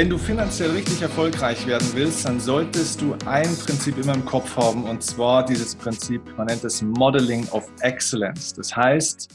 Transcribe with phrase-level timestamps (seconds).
[0.00, 4.56] Wenn du finanziell richtig erfolgreich werden willst, dann solltest du ein Prinzip immer im Kopf
[4.56, 8.54] haben und zwar dieses Prinzip, man nennt es Modeling of Excellence.
[8.54, 9.28] Das heißt,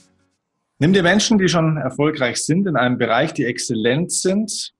[0.80, 4.74] nimm dir Menschen, die schon erfolgreich sind in einem Bereich, die exzellent sind.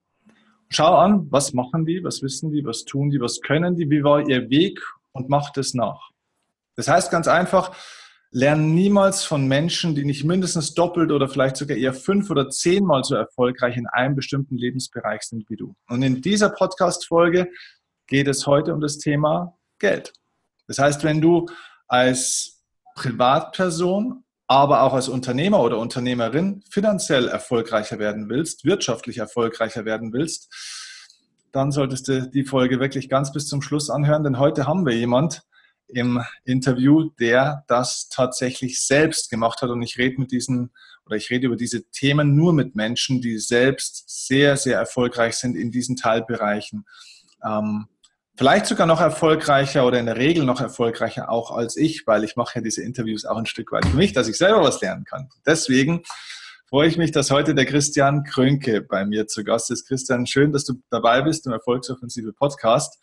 [0.70, 4.04] Schau an, was machen die, was wissen die, was tun die, was können die, wie
[4.04, 4.80] war ihr Weg
[5.12, 6.10] und mach das nach.
[6.76, 7.76] Das heißt ganz einfach,
[8.36, 13.06] Lern niemals von Menschen, die nicht mindestens doppelt oder vielleicht sogar eher fünf oder zehnmal
[13.06, 15.74] so erfolgreich in einem bestimmten Lebensbereich sind wie du.
[15.88, 17.48] Und in dieser Podcast-Folge
[18.08, 20.12] geht es heute um das Thema Geld.
[20.68, 21.46] Das heißt, wenn du
[21.88, 22.62] als
[22.96, 30.54] Privatperson, aber auch als Unternehmer oder Unternehmerin finanziell erfolgreicher werden willst, wirtschaftlich erfolgreicher werden willst,
[31.54, 34.94] dann solltest du die Folge wirklich ganz bis zum Schluss anhören, denn heute haben wir
[34.94, 35.44] jemand,
[35.88, 39.70] im Interview, der das tatsächlich selbst gemacht hat.
[39.70, 40.72] Und ich rede mit diesen
[41.06, 45.56] oder ich rede über diese Themen nur mit Menschen, die selbst sehr, sehr erfolgreich sind
[45.56, 46.86] in diesen Teilbereichen.
[47.46, 47.88] Ähm,
[48.36, 52.36] vielleicht sogar noch erfolgreicher oder in der Regel noch erfolgreicher auch als ich, weil ich
[52.36, 55.06] mache ja diese Interviews auch ein Stück weit für mich, dass ich selber was lernen
[55.06, 55.30] kann.
[55.46, 56.02] Deswegen
[56.68, 59.88] freue ich mich, dass heute der Christian Krönke bei mir zu Gast ist.
[59.88, 63.00] Christian, schön, dass du dabei bist im Erfolgsoffensive Podcast.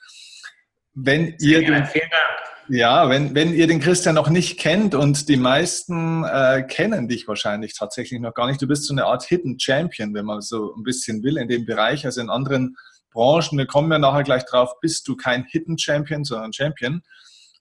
[0.95, 2.52] Wenn ihr den, vielen Dank.
[2.69, 7.27] Ja, wenn, wenn ihr den Christian noch nicht kennt und die meisten äh, kennen dich
[7.27, 8.63] wahrscheinlich tatsächlich noch gar nicht.
[8.63, 11.67] Du bist so eine Art Hidden Champion, wenn man so ein bisschen will, in dem
[11.67, 12.07] Bereich.
[12.07, 12.77] Also in anderen
[13.13, 17.03] Branchen, wir kommen ja nachher gleich drauf, bist du kein Hidden Champion, sondern Champion.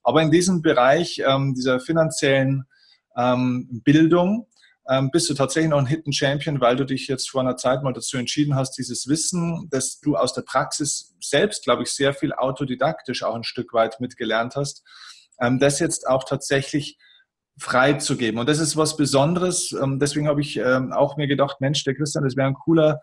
[0.04, 2.64] Aber in diesem Bereich ähm, dieser finanziellen
[3.16, 4.46] ähm, Bildung
[4.88, 7.82] ähm, bist du tatsächlich noch ein Hidden Champion, weil du dich jetzt vor einer Zeit
[7.82, 12.14] mal dazu entschieden hast, dieses Wissen, das du aus der Praxis selbst, glaube ich, sehr
[12.14, 14.82] viel autodidaktisch auch ein Stück weit mitgelernt hast,
[15.40, 16.98] ähm, das jetzt auch tatsächlich
[17.58, 18.40] freizugeben.
[18.40, 19.72] Und das ist was Besonderes.
[19.72, 23.02] Ähm, deswegen habe ich ähm, auch mir gedacht, Mensch, der Christian, das wäre ein cooler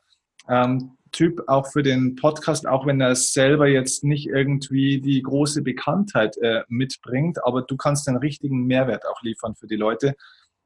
[0.49, 5.63] ähm, Typ auch für den Podcast, auch wenn er selber jetzt nicht irgendwie die große
[5.63, 10.15] Bekanntheit äh, mitbringt, aber du kannst den richtigen Mehrwert auch liefern für die Leute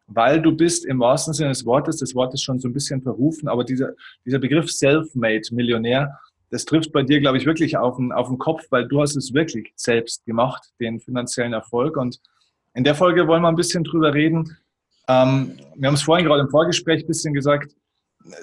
[0.08, 3.02] weil du bist im wahrsten Sinne des Wortes, das Wort ist schon so ein bisschen
[3.02, 3.91] verrufen, aber dieser,
[4.25, 6.19] dieser Begriff Self-Made Millionär,
[6.50, 9.16] das trifft bei dir, glaube ich, wirklich auf den, auf den Kopf, weil du hast
[9.16, 11.97] es wirklich selbst gemacht, den finanziellen Erfolg.
[11.97, 12.19] Und
[12.75, 14.56] in der Folge wollen wir ein bisschen drüber reden.
[15.08, 17.75] Ähm, wir haben es vorhin gerade im Vorgespräch ein bisschen gesagt,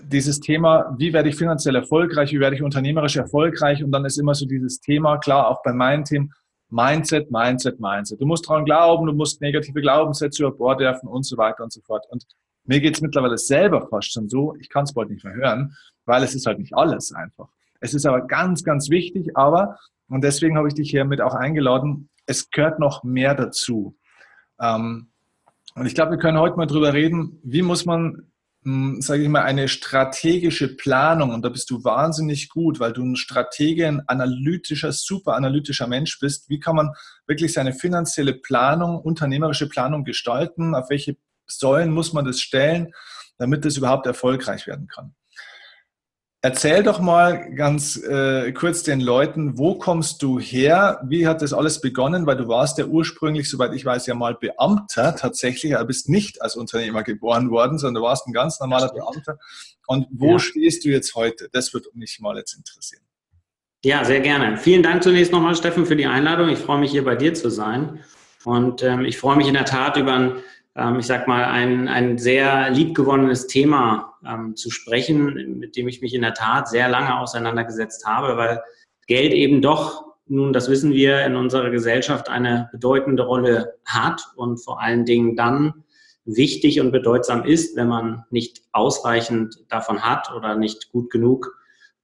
[0.03, 3.83] dieses Thema, wie werde ich finanziell erfolgreich, wie werde ich unternehmerisch erfolgreich?
[3.83, 6.33] Und dann ist immer so dieses Thema, klar, auch bei meinen Themen,
[6.71, 8.21] Mindset, Mindset, Mindset.
[8.21, 11.73] Du musst daran glauben, du musst negative Glaubenssätze über Bord werfen und so weiter und
[11.73, 12.07] so fort.
[12.11, 12.25] Und
[12.65, 15.77] mir geht es mittlerweile selber fast schon so, ich kann es bald nicht mehr hören,
[16.05, 17.49] weil es ist halt nicht alles einfach.
[17.81, 22.09] Es ist aber ganz, ganz wichtig, aber, und deswegen habe ich dich hiermit auch eingeladen,
[22.27, 23.97] es gehört noch mehr dazu.
[24.61, 25.09] Ähm,
[25.75, 28.31] und ich glaube, wir können heute mal drüber reden, wie muss man
[28.63, 33.17] sage ich mal, eine strategische Planung und da bist du wahnsinnig gut, weil du ein
[33.17, 36.51] Stratege, ein analytischer, super analytischer Mensch bist.
[36.51, 36.91] Wie kann man
[37.27, 40.75] wirklich seine finanzielle Planung, unternehmerische Planung gestalten?
[40.75, 41.17] Auf welche
[41.47, 42.93] Säulen muss man das stellen,
[43.39, 45.15] damit es überhaupt erfolgreich werden kann?
[46.43, 51.03] Erzähl doch mal ganz äh, kurz den Leuten, wo kommst du her?
[51.07, 52.25] Wie hat das alles begonnen?
[52.25, 55.75] Weil du warst ja ursprünglich, soweit ich weiß, ja mal Beamter tatsächlich.
[55.75, 59.39] Du bist nicht als Unternehmer geboren worden, sondern du warst ein ganz normaler Beamter.
[59.87, 60.39] Und wo ja.
[60.39, 61.51] stehst du jetzt heute?
[61.53, 63.03] Das würde mich mal jetzt interessieren.
[63.85, 64.57] Ja, sehr gerne.
[64.57, 66.49] Vielen Dank zunächst nochmal, Steffen, für die Einladung.
[66.49, 68.01] Ich freue mich, hier bei dir zu sein.
[68.45, 70.33] Und ähm, ich freue mich in der Tat über ein
[70.99, 76.15] ich sag mal, ein, ein sehr liebgewonnenes Thema ähm, zu sprechen, mit dem ich mich
[76.15, 78.63] in der Tat sehr lange auseinandergesetzt habe, weil
[79.07, 84.59] Geld eben doch, nun, das wissen wir, in unserer Gesellschaft eine bedeutende Rolle hat und
[84.59, 85.83] vor allen Dingen dann
[86.25, 91.53] wichtig und bedeutsam ist, wenn man nicht ausreichend davon hat oder nicht gut genug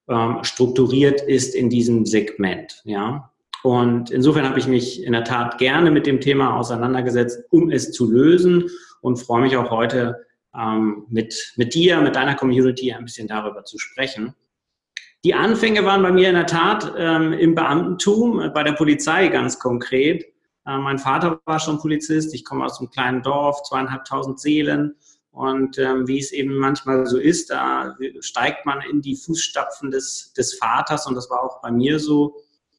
[0.09, 2.83] ähm, strukturiert ist in diesem Segment.
[2.85, 3.31] Ja,
[3.67, 7.91] und insofern habe ich mich in der Tat gerne mit dem Thema auseinandergesetzt, um es
[7.91, 8.71] zu lösen
[9.01, 10.25] und freue mich auch heute
[10.57, 14.37] ähm, mit, mit dir, mit deiner Community ein bisschen darüber zu sprechen.
[15.25, 19.27] Die Anfänge waren bei mir in der Tat ähm, im Beamtentum, äh, bei der Polizei
[19.27, 20.23] ganz konkret.
[20.65, 24.95] Äh, mein Vater war schon Polizist, ich komme aus einem kleinen Dorf, zweieinhalbtausend Seelen.
[25.33, 30.33] Und ähm, wie es eben manchmal so ist, da steigt man in die Fußstapfen des,
[30.35, 32.37] des Vaters und das war auch bei mir so.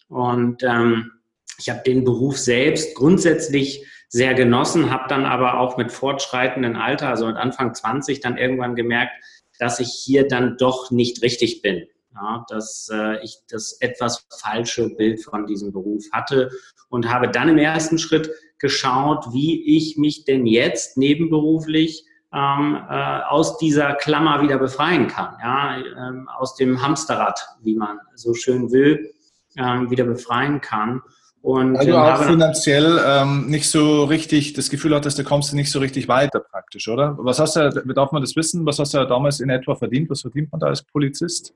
[0.09, 1.11] Und ähm,
[1.57, 7.09] ich habe den Beruf selbst grundsätzlich sehr genossen, habe dann aber auch mit fortschreitendem Alter,
[7.09, 9.11] also mit Anfang 20, dann irgendwann gemerkt,
[9.59, 11.87] dass ich hier dann doch nicht richtig bin.
[12.13, 16.49] Ja, dass äh, ich das etwas falsche Bild von diesem Beruf hatte
[16.89, 23.21] und habe dann im ersten Schritt geschaut, wie ich mich denn jetzt nebenberuflich ähm, äh,
[23.29, 28.71] aus dieser Klammer wieder befreien kann, ja, ähm, aus dem Hamsterrad, wie man so schön
[28.71, 29.13] will,
[29.57, 31.01] ähm, wieder befreien kann.
[31.41, 35.55] Und Weil du auch finanziell ähm, nicht so richtig das Gefühl hattest, da kommst du
[35.55, 37.15] nicht so richtig weiter praktisch, oder?
[37.19, 40.09] Was hast du, darf man das wissen, was hast du damals in etwa verdient?
[40.09, 41.53] Was verdient man da als Polizist?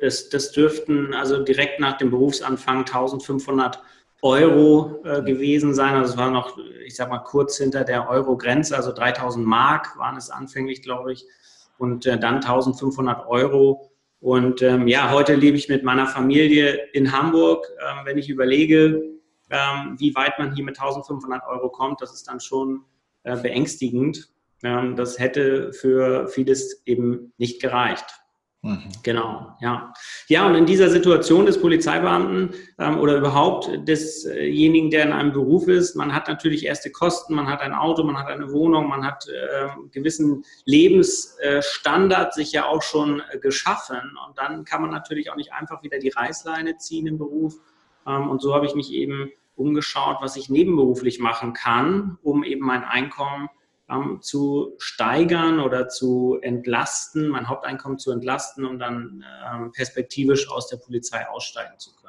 [0.00, 3.82] Das, das dürften also direkt nach dem Berufsanfang 1500
[4.22, 5.94] Euro äh, gewesen sein.
[5.94, 6.56] Also es war noch,
[6.86, 11.26] ich sag mal, kurz hinter der Euro-Grenze, also 3000 Mark waren es anfänglich, glaube ich,
[11.78, 13.91] und äh, dann 1500 Euro.
[14.22, 17.66] Und ähm, ja, heute lebe ich mit meiner Familie in Hamburg.
[17.80, 19.02] Ähm, wenn ich überlege,
[19.50, 22.84] ähm, wie weit man hier mit 1500 Euro kommt, das ist dann schon
[23.24, 24.32] äh, beängstigend.
[24.62, 28.21] Ähm, das hätte für vieles eben nicht gereicht.
[28.64, 28.92] Mhm.
[29.02, 29.92] Genau, ja.
[30.28, 35.66] Ja, und in dieser Situation des Polizeibeamten ähm, oder überhaupt desjenigen, der in einem Beruf
[35.66, 39.04] ist, man hat natürlich erste Kosten, man hat ein Auto, man hat eine Wohnung, man
[39.04, 43.98] hat äh, gewissen Lebensstandard sich ja auch schon äh, geschaffen.
[44.28, 47.56] Und dann kann man natürlich auch nicht einfach wieder die Reißleine ziehen im Beruf.
[48.06, 52.64] Ähm, und so habe ich mich eben umgeschaut, was ich nebenberuflich machen kann, um eben
[52.64, 53.48] mein Einkommen
[53.90, 60.68] ähm, zu steigern oder zu entlasten, mein Haupteinkommen zu entlasten, um dann ähm, perspektivisch aus
[60.68, 62.02] der Polizei aussteigen zu können.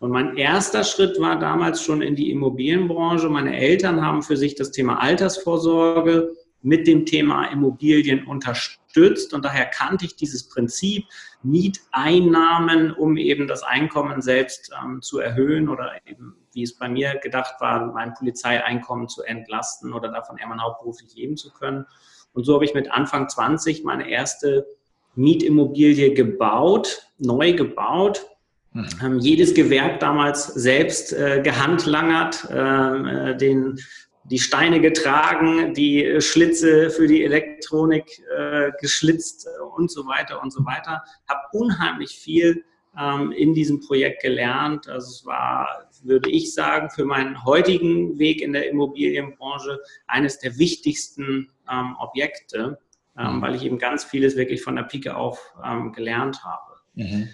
[0.00, 3.28] Und mein erster Schritt war damals schon in die Immobilienbranche.
[3.28, 9.66] Meine Eltern haben für sich das Thema Altersvorsorge mit dem Thema Immobilien unterstützt und daher
[9.66, 11.04] kannte ich dieses Prinzip
[11.42, 17.16] Mieteinnahmen, um eben das Einkommen selbst ähm, zu erhöhen oder eben, wie es bei mir
[17.22, 21.86] gedacht war, mein Polizeieinkommen zu entlasten oder davon eher mal hauptberuflich leben zu können.
[22.32, 24.66] Und so habe ich mit Anfang 20 meine erste
[25.14, 28.26] Mietimmobilie gebaut, neu gebaut.
[28.72, 28.86] Mhm.
[29.02, 33.80] Ähm, jedes Gewerk damals selbst äh, gehandlangert, ähm, äh, den
[34.24, 40.64] die Steine getragen, die Schlitze für die Elektronik äh, geschlitzt und so weiter und so
[40.64, 41.02] weiter.
[41.28, 42.64] Habe unheimlich viel
[42.98, 44.88] ähm, in diesem Projekt gelernt.
[44.88, 50.58] Also es war, würde ich sagen, für meinen heutigen Weg in der Immobilienbranche eines der
[50.58, 52.78] wichtigsten ähm, Objekte,
[53.18, 53.42] ähm, mhm.
[53.42, 56.74] weil ich eben ganz vieles wirklich von der Pike auf ähm, gelernt habe.
[56.94, 57.28] Mhm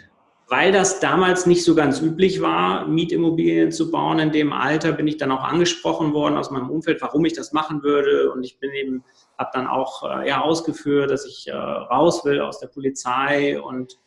[0.48, 5.08] weil das damals nicht so ganz üblich war, Mietimmobilien zu bauen in dem Alter, bin
[5.08, 8.30] ich dann auch angesprochen worden aus meinem Umfeld, warum ich das machen würde.
[8.30, 9.04] Und ich bin eben,
[9.36, 13.60] habe dann auch äh, ja, ausgeführt, dass ich äh, raus will aus der Polizei.
[13.60, 13.98] Und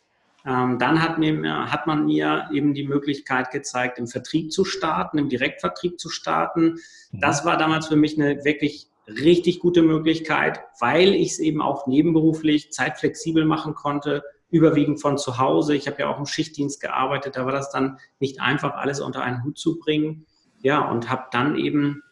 [0.46, 5.18] ähm, dann hat, mir, hat man mir eben die Möglichkeit gezeigt, im Vertrieb zu starten,
[5.18, 6.78] im Direktvertrieb zu starten.
[7.12, 7.20] Mhm.
[7.20, 11.86] Das war damals für mich eine wirklich richtig gute Möglichkeit, weil ich es eben auch
[11.86, 15.76] nebenberuflich zeitflexibel machen konnte überwiegend von zu Hause.
[15.76, 19.22] Ich habe ja auch im Schichtdienst gearbeitet, da war das dann nicht einfach, alles unter
[19.22, 20.26] einen Hut zu bringen.
[20.62, 22.04] Ja, und habe dann eben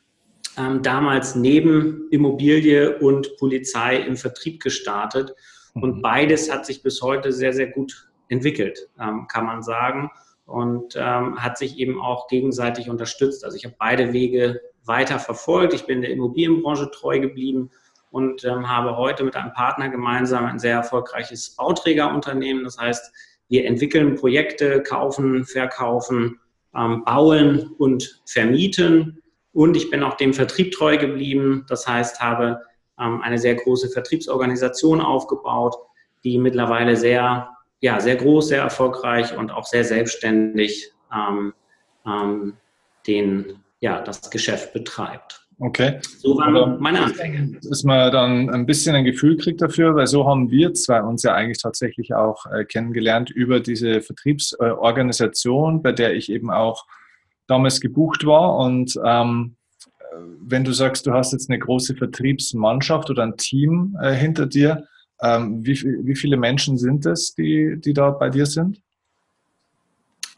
[0.58, 5.34] ähm, damals neben Immobilie und Polizei im Vertrieb gestartet.
[5.74, 6.02] Und mhm.
[6.02, 10.10] beides hat sich bis heute sehr, sehr gut entwickelt, ähm, kann man sagen.
[10.46, 13.44] Und ähm, hat sich eben auch gegenseitig unterstützt.
[13.44, 15.74] Also ich habe beide Wege weiter verfolgt.
[15.74, 17.70] Ich bin der Immobilienbranche treu geblieben
[18.18, 22.64] und ähm, habe heute mit einem Partner gemeinsam ein sehr erfolgreiches Bauträgerunternehmen.
[22.64, 23.14] Das heißt,
[23.48, 26.40] wir entwickeln Projekte, kaufen, verkaufen,
[26.76, 29.22] ähm, bauen und vermieten.
[29.54, 31.68] Und ich bin auch dem Vertrieb treu geblieben.
[31.70, 32.64] Das heißt, habe
[33.00, 35.76] ähm, eine sehr große Vertriebsorganisation aufgebaut,
[36.24, 41.54] die mittlerweile sehr, ja, sehr groß, sehr erfolgreich und auch sehr selbstständig ähm,
[42.04, 42.58] ähm,
[43.06, 45.47] den, ja, das Geschäft betreibt.
[45.60, 46.00] Okay.
[46.20, 47.60] So waren meine Anfänge.
[47.68, 51.24] Dass man dann ein bisschen ein Gefühl kriegt dafür, weil so haben wir zwei uns
[51.24, 56.86] ja eigentlich tatsächlich auch äh, kennengelernt über diese Vertriebsorganisation, bei der ich eben auch
[57.48, 58.58] damals gebucht war.
[58.58, 59.56] Und ähm,
[60.42, 64.86] wenn du sagst, du hast jetzt eine große Vertriebsmannschaft oder ein Team äh, hinter dir,
[65.22, 68.82] ähm, wie, wie viele Menschen sind es, die, die da bei dir sind?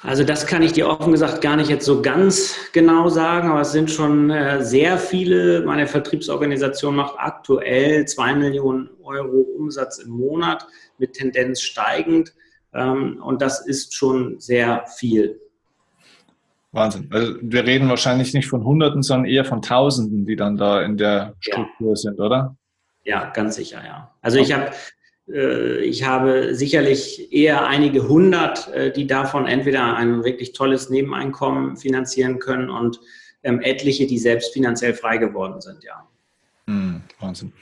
[0.02, 3.62] Also das kann ich dir offen gesagt gar nicht jetzt so ganz genau sagen, aber
[3.62, 5.62] es sind schon äh, sehr viele.
[5.66, 10.66] Meine Vertriebsorganisation macht aktuell zwei Millionen Euro Umsatz im Monat
[11.00, 12.34] mit Tendenz steigend.
[12.74, 15.42] Ähm, und das ist schon sehr viel.
[16.72, 17.10] Wahnsinn.
[17.12, 20.96] Also wir reden wahrscheinlich nicht von Hunderten, sondern eher von Tausenden, die dann da in
[20.96, 21.96] der Struktur ja.
[21.96, 22.56] sind, oder?
[23.04, 24.12] Ja, ganz sicher, ja.
[24.22, 24.72] Also ich habe
[25.32, 32.40] ich habe sicherlich eher einige hundert, äh, die davon entweder ein wirklich tolles Nebeneinkommen finanzieren
[32.40, 33.00] können und
[33.44, 36.08] ähm, etliche, die selbst finanziell frei geworden sind, ja.
[36.68, 37.54] Hm, Wahnsinn.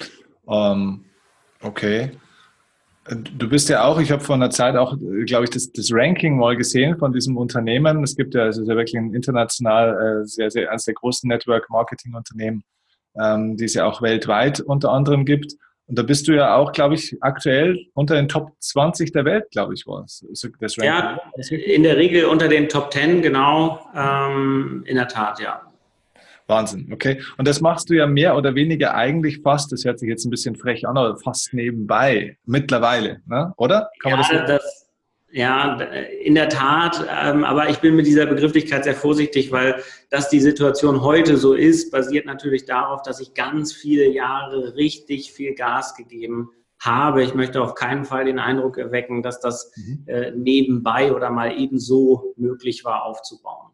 [0.47, 1.05] Ähm,
[1.61, 2.11] okay.
[3.09, 6.37] Du bist ja auch, ich habe vor einer Zeit auch, glaube ich, das, das, Ranking
[6.37, 8.03] mal gesehen von diesem Unternehmen.
[8.03, 12.63] Es gibt ja also sehr wirklich ein international, äh, sehr, sehr, eines der großen Network-Marketing-Unternehmen,
[13.17, 15.53] ähm, die es ja auch weltweit unter anderem gibt.
[15.87, 19.45] Und da bist du ja auch, glaube ich, aktuell unter den Top 20 der Welt,
[19.51, 20.25] glaube ich, war es.
[20.77, 23.79] Ja, in der Regel unter den Top 10, genau.
[23.95, 25.61] Ähm, in der Tat, ja.
[26.47, 27.21] Wahnsinn, okay.
[27.37, 30.29] Und das machst du ja mehr oder weniger eigentlich fast, das hört sich jetzt ein
[30.29, 33.53] bisschen frech an, aber fast nebenbei, mittlerweile, ne?
[33.57, 33.89] oder?
[34.01, 34.86] Kann ja, man das, das
[35.31, 35.79] ja,
[36.23, 40.39] in der Tat, ähm, aber ich bin mit dieser Begrifflichkeit sehr vorsichtig, weil dass die
[40.39, 45.95] Situation heute so ist, basiert natürlich darauf, dass ich ganz viele Jahre richtig viel Gas
[45.95, 47.23] gegeben habe.
[47.23, 50.03] Ich möchte auf keinen Fall den Eindruck erwecken, dass das mhm.
[50.07, 53.71] äh, nebenbei oder mal ebenso möglich war aufzubauen.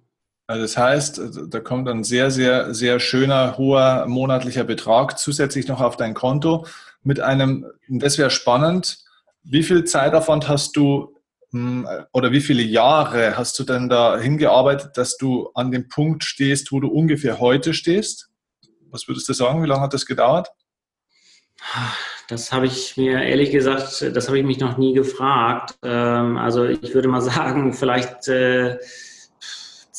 [0.47, 5.79] Also das heißt, da kommt ein sehr, sehr, sehr schöner, hoher monatlicher Betrag zusätzlich noch
[5.79, 6.65] auf dein Konto
[7.01, 9.03] mit einem, das wäre spannend,
[9.43, 11.12] wie viel Zeitaufwand hast du
[11.53, 16.71] oder wie viele Jahre hast du denn da hingearbeitet, dass du an dem Punkt stehst,
[16.71, 18.29] wo du ungefähr heute stehst?
[18.89, 19.61] Was würdest du sagen?
[19.63, 20.49] Wie lange hat das gedauert?
[22.27, 25.75] Das habe ich mir ehrlich gesagt, das habe ich mich noch nie gefragt.
[25.83, 28.77] Ähm, also ich würde mal sagen, vielleicht äh,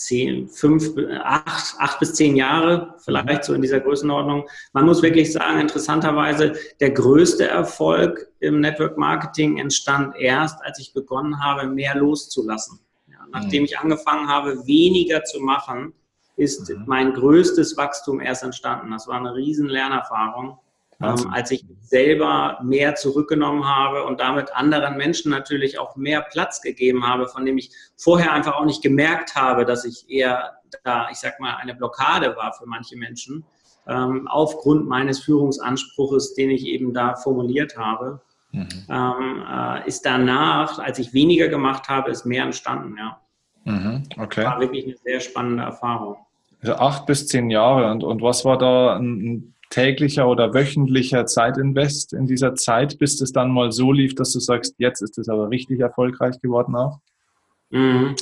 [0.05, 0.91] zehn, fünf,
[1.23, 4.47] acht, acht bis zehn Jahre, vielleicht so in dieser Größenordnung.
[4.73, 10.93] Man muss wirklich sagen, interessanterweise, der größte Erfolg im Network Marketing entstand erst, als ich
[10.93, 12.79] begonnen habe, mehr loszulassen.
[13.07, 13.67] Ja, nachdem mhm.
[13.67, 15.95] ich angefangen habe, weniger zu machen,
[16.37, 16.85] ist mhm.
[16.87, 18.91] mein größtes Wachstum erst entstanden.
[18.91, 20.59] Das war eine riesen Lernerfahrung
[21.03, 26.61] ähm, als ich selber mehr zurückgenommen habe und damit anderen Menschen natürlich auch mehr Platz
[26.61, 31.09] gegeben habe, von dem ich vorher einfach auch nicht gemerkt habe, dass ich eher da,
[31.11, 33.45] ich sag mal, eine Blockade war für manche Menschen,
[33.87, 38.21] ähm, aufgrund meines Führungsanspruches, den ich eben da formuliert habe.
[38.53, 38.69] Mhm.
[38.89, 43.21] Ähm, äh, ist danach, als ich weniger gemacht habe, ist mehr entstanden, ja.
[43.65, 44.45] Mhm, okay.
[44.45, 46.17] War wirklich eine sehr spannende Erfahrung.
[46.61, 47.91] Also acht bis zehn Jahre.
[47.91, 53.33] Und, und was war da ein täglicher oder wöchentlicher Zeitinvest in dieser Zeit, bis es
[53.33, 57.01] dann mal so lief, dass du sagst, jetzt ist es aber richtig erfolgreich geworden auch?
[57.71, 58.15] Mhm.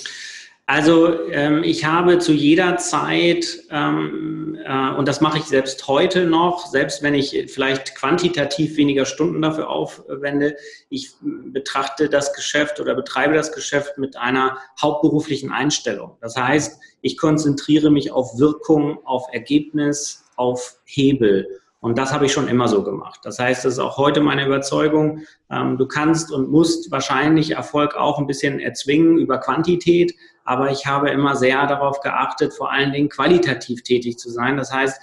[0.65, 6.25] Also ähm, ich habe zu jeder Zeit, ähm, äh, und das mache ich selbst heute
[6.25, 10.57] noch, selbst wenn ich vielleicht quantitativ weniger Stunden dafür aufwende,
[10.89, 16.17] ich betrachte das Geschäft oder betreibe das Geschäft mit einer hauptberuflichen Einstellung.
[16.23, 21.47] Das heißt, ich konzentriere mich auf Wirkung, auf Ergebnis, auf Hebel.
[21.81, 23.21] Und das habe ich schon immer so gemacht.
[23.25, 25.23] Das heißt, das ist auch heute meine Überzeugung.
[25.51, 30.87] Ähm, du kannst und musst wahrscheinlich Erfolg auch ein bisschen erzwingen über Quantität, aber ich
[30.87, 34.57] habe immer sehr darauf geachtet, vor allen Dingen qualitativ tätig zu sein.
[34.57, 35.01] Das heißt,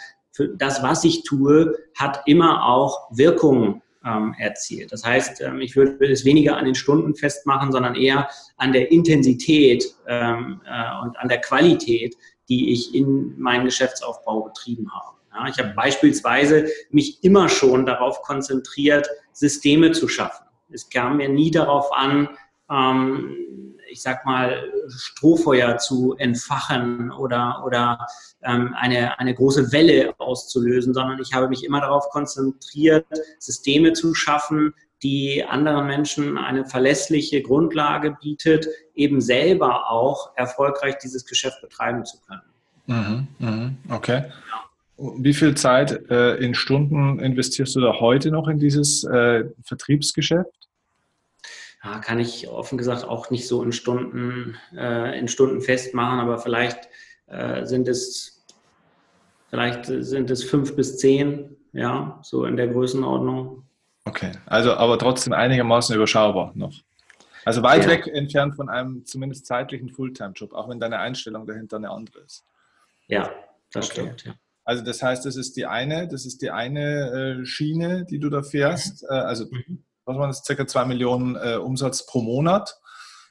[0.55, 4.93] das, was ich tue, hat immer auch Wirkung ähm, erzielt.
[4.93, 8.89] Das heißt, ähm, ich würde es weniger an den Stunden festmachen, sondern eher an der
[8.91, 12.15] Intensität äh, und an der Qualität,
[12.47, 15.18] die ich in meinen Geschäftsaufbau betrieben habe.
[15.39, 20.45] Ja, ich habe beispielsweise mich immer schon darauf konzentriert, Systeme zu schaffen.
[20.71, 22.29] Es kam mir nie darauf an,
[22.69, 23.35] ähm,
[23.89, 28.05] ich sag mal, Strohfeuer zu entfachen oder, oder
[28.43, 33.07] ähm, eine, eine große Welle auszulösen, sondern ich habe mich immer darauf konzentriert,
[33.39, 41.25] Systeme zu schaffen, die anderen Menschen eine verlässliche Grundlage bietet, eben selber auch erfolgreich dieses
[41.25, 42.41] Geschäft betreiben zu können.
[42.85, 44.25] Mhm, mh, okay.
[44.27, 44.68] Ja.
[44.99, 50.49] Wie viel Zeit äh, in Stunden investierst du da heute noch in dieses äh, Vertriebsgeschäft?
[51.83, 56.39] Ja, kann ich offen gesagt auch nicht so in Stunden, äh, in Stunden festmachen, aber
[56.39, 56.89] vielleicht
[57.27, 58.45] äh, sind es
[59.49, 63.63] vielleicht sind es fünf bis zehn, ja, so in der Größenordnung.
[64.05, 66.73] Okay, also aber trotzdem einigermaßen überschaubar noch.
[67.45, 67.91] Also weit ja.
[67.91, 72.43] weg entfernt von einem zumindest zeitlichen Fulltime-Job, auch wenn deine Einstellung dahinter eine andere ist.
[73.07, 73.31] Ja,
[73.71, 74.01] das okay.
[74.01, 74.33] stimmt, ja.
[74.69, 78.29] Also das heißt, das ist die eine, das ist die eine äh, Schiene, die du
[78.29, 79.01] da fährst.
[79.01, 79.07] Mhm.
[79.09, 79.83] Äh, also mhm.
[80.05, 82.77] was waren das, circa zwei Millionen äh, Umsatz pro Monat.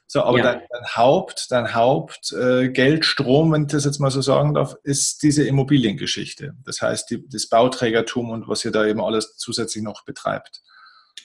[0.05, 0.43] So, aber ja.
[0.43, 5.23] dein, dein, Haupt, dein Hauptgeldstrom, äh, wenn ich das jetzt mal so sagen darf, ist
[5.23, 6.57] diese Immobiliengeschichte.
[6.65, 10.61] Das heißt, die, das Bauträgertum und was ihr da eben alles zusätzlich noch betreibt.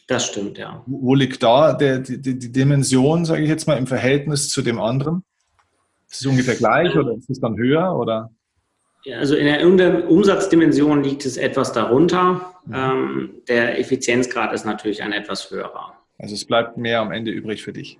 [0.06, 0.84] Das stimmt, ja.
[0.86, 4.62] Wo, wo liegt da der, die, die Dimension, sage ich jetzt mal, im Verhältnis zu
[4.62, 5.24] dem anderen?
[6.08, 7.96] Ist es ungefähr gleich oder ist es dann höher?
[7.96, 8.30] Oder?
[9.12, 12.54] Also in der Umsatzdimension liegt es etwas darunter.
[12.64, 12.74] Mhm.
[12.74, 15.94] Ähm, der Effizienzgrad ist natürlich ein etwas höherer.
[16.18, 17.98] Also es bleibt mehr am Ende übrig für dich.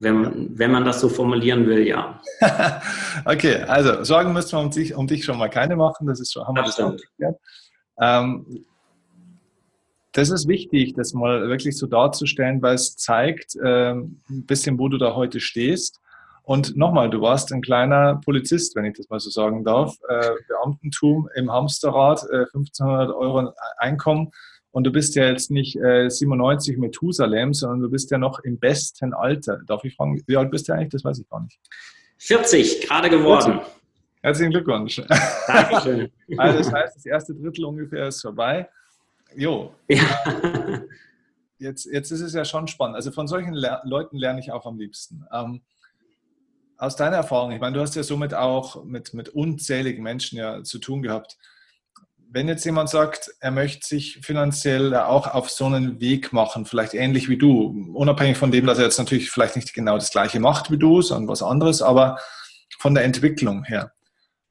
[0.00, 2.20] Wenn, wenn man das so formulieren will, ja.
[3.24, 6.06] okay, also Sorgen müssen wir um dich, um dich schon mal keine machen.
[6.06, 6.78] Das ist schon, haben wir das,
[8.00, 8.64] ähm,
[10.12, 14.88] das ist wichtig, das mal wirklich so darzustellen, weil es zeigt ähm, ein bisschen, wo
[14.88, 16.00] du da heute stehst.
[16.48, 19.94] Und nochmal, du warst ein kleiner Polizist, wenn ich das mal so sagen darf.
[20.08, 24.30] Äh, Beamtentum im Hamsterrad, äh, 1500 Euro Einkommen.
[24.70, 28.58] Und du bist ja jetzt nicht äh, 97 Methusalem, sondern du bist ja noch im
[28.58, 29.60] besten Alter.
[29.66, 30.88] Darf ich fragen, wie alt bist du eigentlich?
[30.88, 31.60] Das weiß ich gar nicht.
[32.16, 33.60] 40, gerade geworden.
[33.60, 33.72] 40.
[34.22, 35.02] Herzlichen Glückwunsch.
[35.46, 36.10] Dankeschön.
[36.38, 38.66] Also das heißt, das erste Drittel ungefähr ist vorbei.
[39.36, 39.74] Jo.
[39.88, 40.00] Ja.
[41.58, 42.96] Jetzt, jetzt ist es ja schon spannend.
[42.96, 45.26] Also von solchen Le Leuten lerne ich auch am liebsten.
[45.30, 45.60] Ähm,
[46.78, 50.62] aus deiner Erfahrung, ich meine, du hast ja somit auch mit, mit unzähligen Menschen ja
[50.62, 51.36] zu tun gehabt.
[52.30, 56.94] Wenn jetzt jemand sagt, er möchte sich finanziell auch auf so einen Weg machen, vielleicht
[56.94, 60.38] ähnlich wie du, unabhängig von dem, dass er jetzt natürlich vielleicht nicht genau das Gleiche
[60.38, 62.18] macht wie du, sondern was anderes, aber
[62.78, 63.92] von der Entwicklung her.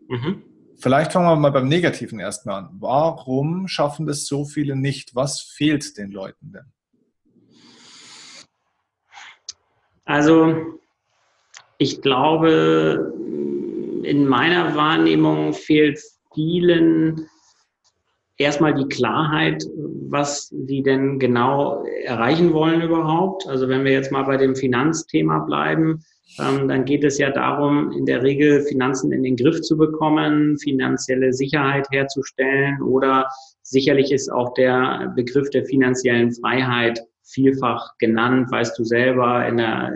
[0.09, 0.43] Mhm.
[0.79, 2.69] Vielleicht fangen wir mal beim Negativen erstmal an.
[2.73, 5.15] Warum schaffen das so viele nicht?
[5.15, 6.73] Was fehlt den Leuten denn?
[10.03, 10.79] Also
[11.77, 13.13] ich glaube,
[14.03, 15.99] in meiner Wahrnehmung fehlt
[16.33, 17.27] vielen
[18.37, 19.63] erstmal die Klarheit,
[20.09, 23.47] was sie denn genau erreichen wollen überhaupt.
[23.47, 26.03] Also wenn wir jetzt mal bei dem Finanzthema bleiben,
[26.39, 30.57] ähm, dann geht es ja darum, in der Regel Finanzen in den Griff zu bekommen,
[30.57, 33.27] finanzielle Sicherheit herzustellen oder
[33.63, 39.93] sicherlich ist auch der Begriff der finanziellen Freiheit vielfach genannt, weißt du selber, in der,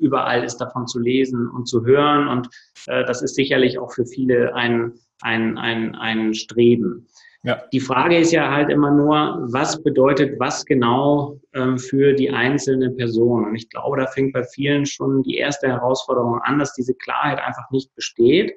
[0.00, 2.48] überall ist davon zu lesen und zu hören und
[2.86, 7.06] äh, das ist sicherlich auch für viele ein, ein, ein, ein Streben.
[7.44, 7.60] Ja.
[7.72, 12.90] Die Frage ist ja halt immer nur, was bedeutet was genau ähm, für die einzelne
[12.90, 13.44] Person?
[13.44, 17.40] Und ich glaube, da fängt bei vielen schon die erste Herausforderung an, dass diese Klarheit
[17.40, 18.56] einfach nicht besteht.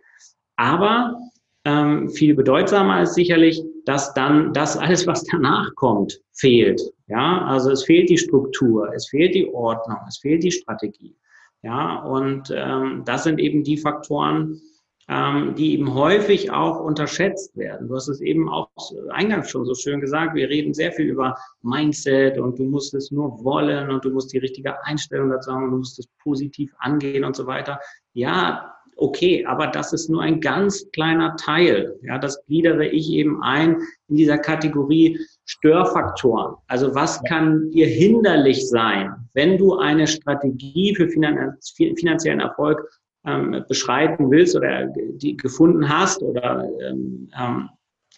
[0.56, 1.18] Aber
[1.66, 6.82] ähm, viel bedeutsamer ist sicherlich, dass dann das alles, was danach kommt, fehlt.
[7.08, 11.16] Ja, also es fehlt die Struktur, es fehlt die Ordnung, es fehlt die Strategie.
[11.64, 14.62] Ja, und ähm, das sind eben die Faktoren,
[15.08, 17.88] ähm, die eben häufig auch unterschätzt werden.
[17.88, 18.70] Du hast es eben auch
[19.12, 20.36] eingangs schon so schön gesagt.
[20.36, 24.34] Wir reden sehr viel über Mindset und du musst es nur wollen und du musst
[24.34, 27.80] die richtige Einstellung dazu haben und du musst es positiv angehen und so weiter.
[28.14, 31.96] Ja, okay, aber das ist nur ein ganz kleiner Teil.
[32.04, 36.56] Ja, das gliedere ich eben ein in dieser Kategorie Störfaktoren.
[36.68, 42.88] Also was kann dir hinderlich sein, wenn du eine Strategie für finanziellen Erfolg
[43.26, 47.70] ähm, beschreiten willst oder die gefunden hast oder ähm, ähm,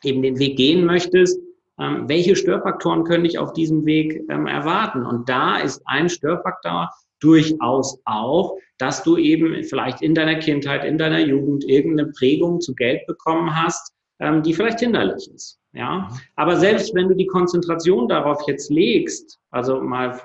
[0.03, 1.39] eben den Weg gehen möchtest,
[1.79, 5.05] ähm, welche Störfaktoren können dich auf diesem Weg ähm, erwarten?
[5.05, 10.97] Und da ist ein Störfaktor durchaus auch, dass du eben vielleicht in deiner Kindheit, in
[10.97, 15.59] deiner Jugend irgendeine Prägung zu Geld bekommen hast, ähm, die vielleicht hinderlich ist.
[15.73, 20.19] Ja, aber selbst wenn du die Konzentration darauf jetzt legst, also mal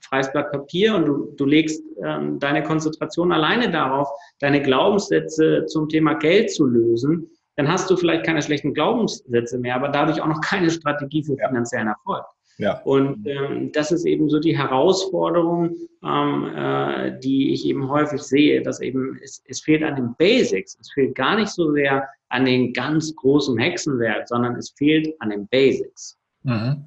[0.00, 4.08] freies Blatt Papier und du, du legst ähm, deine Konzentration alleine darauf,
[4.40, 9.76] deine Glaubenssätze zum Thema Geld zu lösen, dann hast du vielleicht keine schlechten Glaubenssätze mehr,
[9.76, 12.24] aber dadurch auch noch keine Strategie für finanziellen Erfolg.
[12.58, 12.80] Ja.
[12.84, 18.62] Und ähm, das ist eben so die Herausforderung, ähm, äh, die ich eben häufig sehe,
[18.62, 20.76] dass eben es, es fehlt an den Basics.
[20.80, 25.30] Es fehlt gar nicht so sehr an den ganz großen Hexenwerk, sondern es fehlt an
[25.30, 26.16] den Basics.
[26.44, 26.86] Mhm.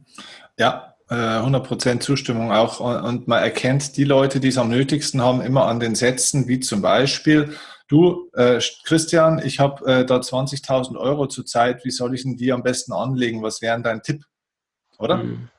[0.57, 2.79] Ja, 100% äh, Zustimmung auch.
[2.79, 6.59] Und man erkennt die Leute, die es am nötigsten haben, immer an den Sätzen, wie
[6.59, 7.53] zum Beispiel,
[7.87, 12.51] du, äh, Christian, ich habe äh, da 20.000 Euro zurzeit, wie soll ich denn die
[12.51, 13.41] am besten anlegen?
[13.41, 14.23] Was wäre dein Tipp?
[14.99, 15.17] Oder?
[15.17, 15.49] Mhm.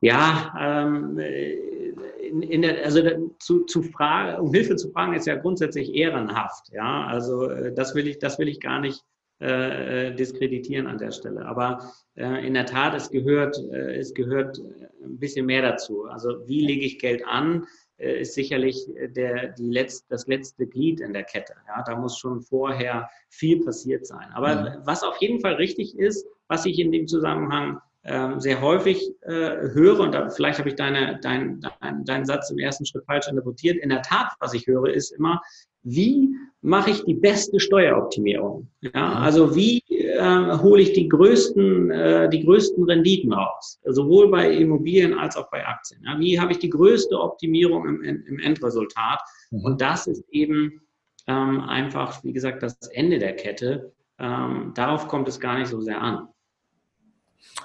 [0.00, 3.00] Ja, ähm, in, in der, also
[3.38, 6.70] zu, zu fragen, um Hilfe zu fragen, ist ja grundsätzlich ehrenhaft.
[6.72, 9.02] Ja, also äh, das will ich, das will ich gar nicht
[9.38, 11.46] äh, diskreditieren an der Stelle.
[11.46, 16.04] Aber äh, in der Tat, es gehört, äh, es gehört ein bisschen mehr dazu.
[16.04, 17.66] Also wie lege ich Geld an,
[17.98, 21.54] äh, ist sicherlich der, die letzt, das letzte Glied in der Kette.
[21.68, 24.28] Ja, da muss schon vorher viel passiert sein.
[24.34, 24.54] Aber.
[24.56, 24.86] Mhm.
[24.86, 29.68] was auf jeden Fall richtig ist, was ich in dem Zusammenhang ähm, sehr häufig äh,
[29.72, 33.28] höre, und da, vielleicht habe ich deine, dein, dein, deinen Satz im ersten Schritt falsch
[33.28, 35.40] interpretiert, in der Tat, was ich höre, ist immer,
[35.82, 38.68] wie mache ich die beste Steueroptimierung?
[38.80, 39.16] Ja, mhm.
[39.16, 43.78] also wie äh, hole ich die größten, äh, die größten Renditen raus?
[43.84, 46.02] Sowohl bei Immobilien als auch bei Aktien.
[46.04, 49.20] Ja, wie habe ich die größte Optimierung im, im Endresultat?
[49.52, 49.64] Mhm.
[49.64, 50.80] Und das ist eben
[51.28, 53.92] ähm, einfach, wie gesagt, das Ende der Kette.
[54.18, 56.28] Ähm, darauf kommt es gar nicht so sehr an.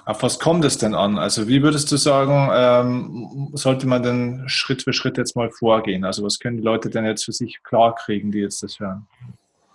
[0.04, 1.16] Auf was kommt es denn an?
[1.16, 6.04] Also wie würdest du sagen, ähm, sollte man denn Schritt für Schritt jetzt mal vorgehen?
[6.04, 9.06] Also was können die Leute denn jetzt für sich klar kriegen, die jetzt das hören?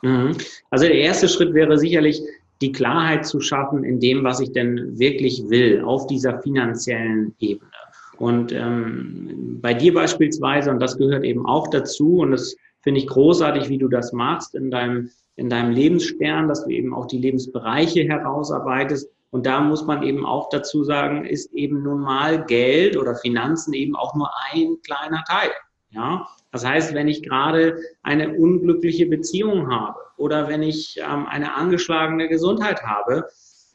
[0.02, 0.36] Mhm.
[0.70, 2.22] Also der erste Schritt wäre sicherlich,
[2.62, 7.72] die Klarheit zu schaffen in dem, was ich denn wirklich will, auf dieser finanziellen Ebene.
[8.18, 13.08] Und ähm, bei dir beispielsweise, und das gehört eben auch dazu, und das finde ich
[13.08, 17.20] großartig, wie du das machst in deinem, in deinem Lebensstern, dass du eben auch die
[17.20, 22.98] Lebensbereiche herausarbeitest, Und da muss man eben auch dazu sagen, ist eben nun mal Geld
[22.98, 25.52] oder Finanzen eben auch nur ein kleiner Teil.
[25.90, 31.56] Ja, das heißt, wenn ich gerade eine unglückliche Beziehung habe oder wenn ich ähm, eine
[31.56, 33.26] angeschlagene Gesundheit habe,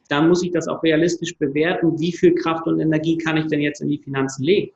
[0.08, 3.60] dann muss ich das auch realistisch bewerten, wie viel Kraft und Energie kann ich denn
[3.60, 4.72] jetzt in die Finanzen legen.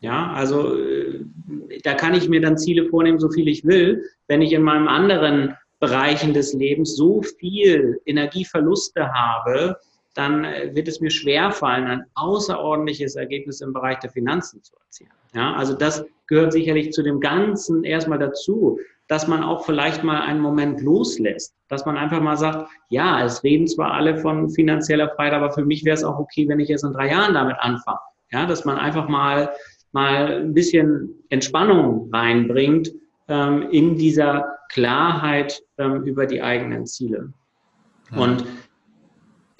[0.00, 1.24] Ja, also äh,
[1.82, 4.04] da kann ich mir dann Ziele vornehmen, so viel ich will.
[4.28, 9.76] Wenn ich in meinem anderen Bereichen des Lebens so viel Energieverluste habe,
[10.14, 15.10] dann äh, wird es mir schwerfallen, ein außerordentliches Ergebnis im Bereich der Finanzen zu erzielen.
[15.34, 20.20] Ja, also das gehört sicherlich zu dem Ganzen erstmal dazu, dass man auch vielleicht mal
[20.22, 25.10] einen Moment loslässt, dass man einfach mal sagt, ja, es reden zwar alle von finanzieller
[25.10, 27.56] Freiheit, aber für mich wäre es auch okay, wenn ich erst in drei Jahren damit
[27.58, 27.98] anfange.
[28.30, 29.50] Ja, dass man einfach mal,
[29.90, 32.92] mal ein bisschen Entspannung reinbringt
[33.26, 37.32] ähm, in dieser Klarheit ähm, über die eigenen Ziele.
[38.14, 38.44] Und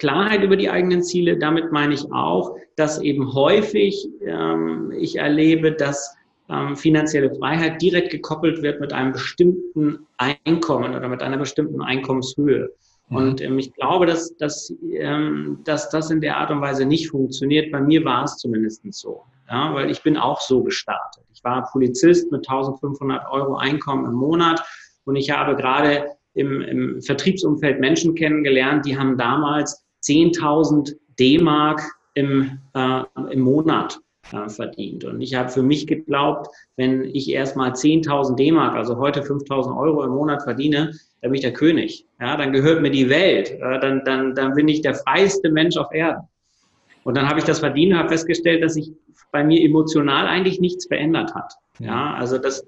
[0.01, 5.73] Klarheit über die eigenen Ziele, damit meine ich auch, dass eben häufig ähm, ich erlebe,
[5.73, 6.15] dass
[6.49, 12.71] ähm, finanzielle Freiheit direkt gekoppelt wird mit einem bestimmten Einkommen oder mit einer bestimmten Einkommenshöhe.
[13.09, 13.15] Mhm.
[13.15, 17.11] Und ähm, ich glaube, dass, dass, ähm, dass das in der Art und Weise nicht
[17.11, 17.71] funktioniert.
[17.71, 21.23] Bei mir war es zumindest so, ja, weil ich bin auch so gestartet.
[21.31, 24.63] Ich war Polizist mit 1500 Euro Einkommen im Monat
[25.05, 31.81] und ich habe gerade im, im Vertriebsumfeld Menschen kennengelernt, die haben damals 10.000 D-Mark
[32.13, 33.99] im, äh, im Monat
[34.31, 35.03] äh, verdient.
[35.03, 40.03] Und ich habe für mich geglaubt, wenn ich erstmal 10.000 D-Mark, also heute 5.000 Euro
[40.03, 42.05] im Monat verdiene, dann bin ich der König.
[42.19, 43.51] Ja, dann gehört mir die Welt.
[43.51, 46.27] Äh, dann, dann, dann bin ich der freiste Mensch auf Erden.
[47.03, 48.91] Und dann habe ich das verdient und habe festgestellt, dass sich
[49.31, 51.53] bei mir emotional eigentlich nichts verändert hat.
[51.79, 52.67] Ja, also das,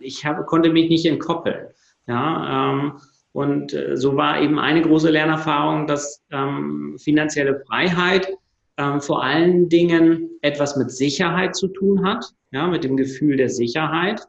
[0.00, 1.68] ich habe, konnte mich nicht entkoppeln.
[2.06, 2.92] Ja, ähm,
[3.32, 8.28] und äh, so war eben eine große Lernerfahrung, dass ähm, finanzielle Freiheit
[8.76, 13.50] ähm, vor allen Dingen etwas mit Sicherheit zu tun hat, ja, mit dem Gefühl der
[13.50, 14.22] Sicherheit,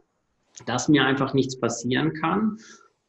[0.65, 2.57] dass mir einfach nichts passieren kann.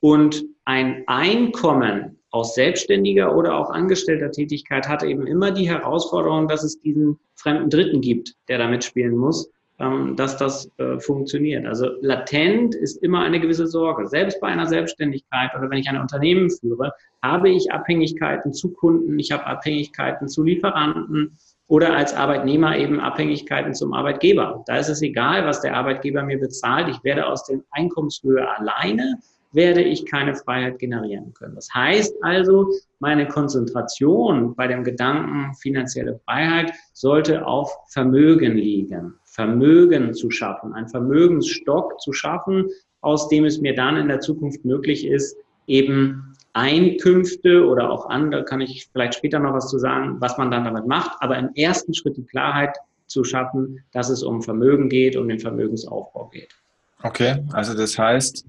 [0.01, 6.63] Und ein Einkommen aus selbstständiger oder auch angestellter Tätigkeit hat eben immer die Herausforderung, dass
[6.63, 9.51] es diesen fremden Dritten gibt, der da mitspielen muss.
[9.81, 11.65] Ähm, dass das äh, funktioniert.
[11.67, 14.07] Also latent ist immer eine gewisse Sorge.
[14.09, 19.19] Selbst bei einer Selbstständigkeit oder wenn ich ein Unternehmen führe, habe ich Abhängigkeiten zu Kunden,
[19.19, 24.63] ich habe Abhängigkeiten zu Lieferanten oder als Arbeitnehmer eben Abhängigkeiten zum Arbeitgeber.
[24.67, 26.89] Da ist es egal, was der Arbeitgeber mir bezahlt.
[26.89, 29.19] Ich werde aus der Einkommenshöhe alleine
[29.53, 31.55] werde ich keine Freiheit generieren können.
[31.55, 39.15] Das heißt also, meine Konzentration bei dem Gedanken finanzielle Freiheit sollte auf Vermögen liegen.
[39.41, 42.67] Vermögen zu schaffen, einen Vermögensstock zu schaffen,
[43.01, 45.35] aus dem es mir dann in der Zukunft möglich ist,
[45.67, 50.51] eben Einkünfte oder auch andere, kann ich vielleicht später noch was zu sagen, was man
[50.51, 52.77] dann damit macht, aber im ersten Schritt die Klarheit
[53.07, 56.55] zu schaffen, dass es um Vermögen geht, um den Vermögensaufbau geht.
[57.03, 58.45] Okay, also das heißt,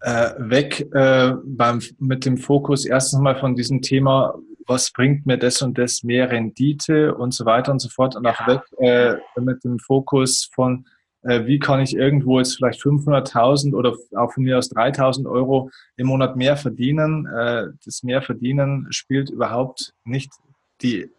[0.00, 4.34] äh, weg äh, beim, mit dem Fokus erstens mal von diesem Thema,
[4.66, 8.26] was bringt mir das und das mehr Rendite und so weiter und so fort und
[8.26, 10.86] auch weg äh, mit dem Fokus von,
[11.22, 15.70] äh, wie kann ich irgendwo jetzt vielleicht 500.000 oder auch von mir aus 3.000 Euro
[15.96, 17.26] im Monat mehr verdienen.
[17.26, 20.32] Äh, das mehr verdienen spielt überhaupt nicht
[20.82, 21.10] die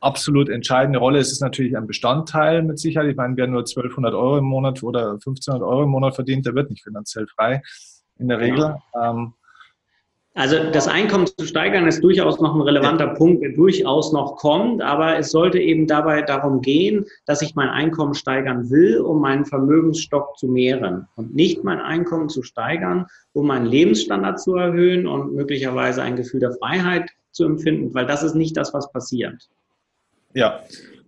[0.00, 1.18] absolut entscheidende Rolle.
[1.18, 3.10] Es ist natürlich ein Bestandteil mit Sicherheit.
[3.10, 6.54] Ich meine, wer nur 1200 Euro im Monat oder 1500 Euro im Monat verdient, der
[6.54, 7.62] wird nicht finanziell frei
[8.18, 8.76] in der Regel.
[8.94, 9.10] Ja.
[9.10, 9.32] Ähm,
[10.36, 13.14] also das Einkommen zu steigern ist durchaus noch ein relevanter ja.
[13.14, 17.68] Punkt, der durchaus noch kommt, aber es sollte eben dabei darum gehen, dass ich mein
[17.68, 23.46] Einkommen steigern will, um meinen Vermögensstock zu mehren und nicht mein Einkommen zu steigern, um
[23.46, 28.34] meinen Lebensstandard zu erhöhen und möglicherweise ein Gefühl der Freiheit zu empfinden, weil das ist
[28.34, 29.48] nicht das, was passiert.
[30.34, 30.60] Ja,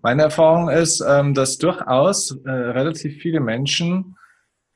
[0.03, 4.17] meine Erfahrung ist, ähm, dass durchaus äh, relativ viele Menschen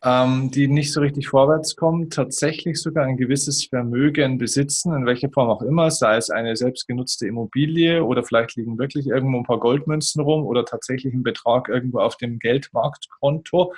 [0.02, 5.30] ähm, die nicht so richtig vorwärts kommen, tatsächlich sogar ein gewisses Vermögen besitzen, in welcher
[5.30, 9.60] Form auch immer, sei es eine selbstgenutzte Immobilie oder vielleicht liegen wirklich irgendwo ein paar
[9.60, 13.74] Goldmünzen rum oder tatsächlich ein Betrag irgendwo auf dem Geldmarktkonto,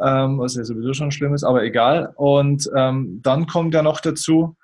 [0.00, 2.12] ähm, was ja sowieso schon schlimm ist, aber egal.
[2.16, 4.56] Und ähm, dann kommt ja noch dazu,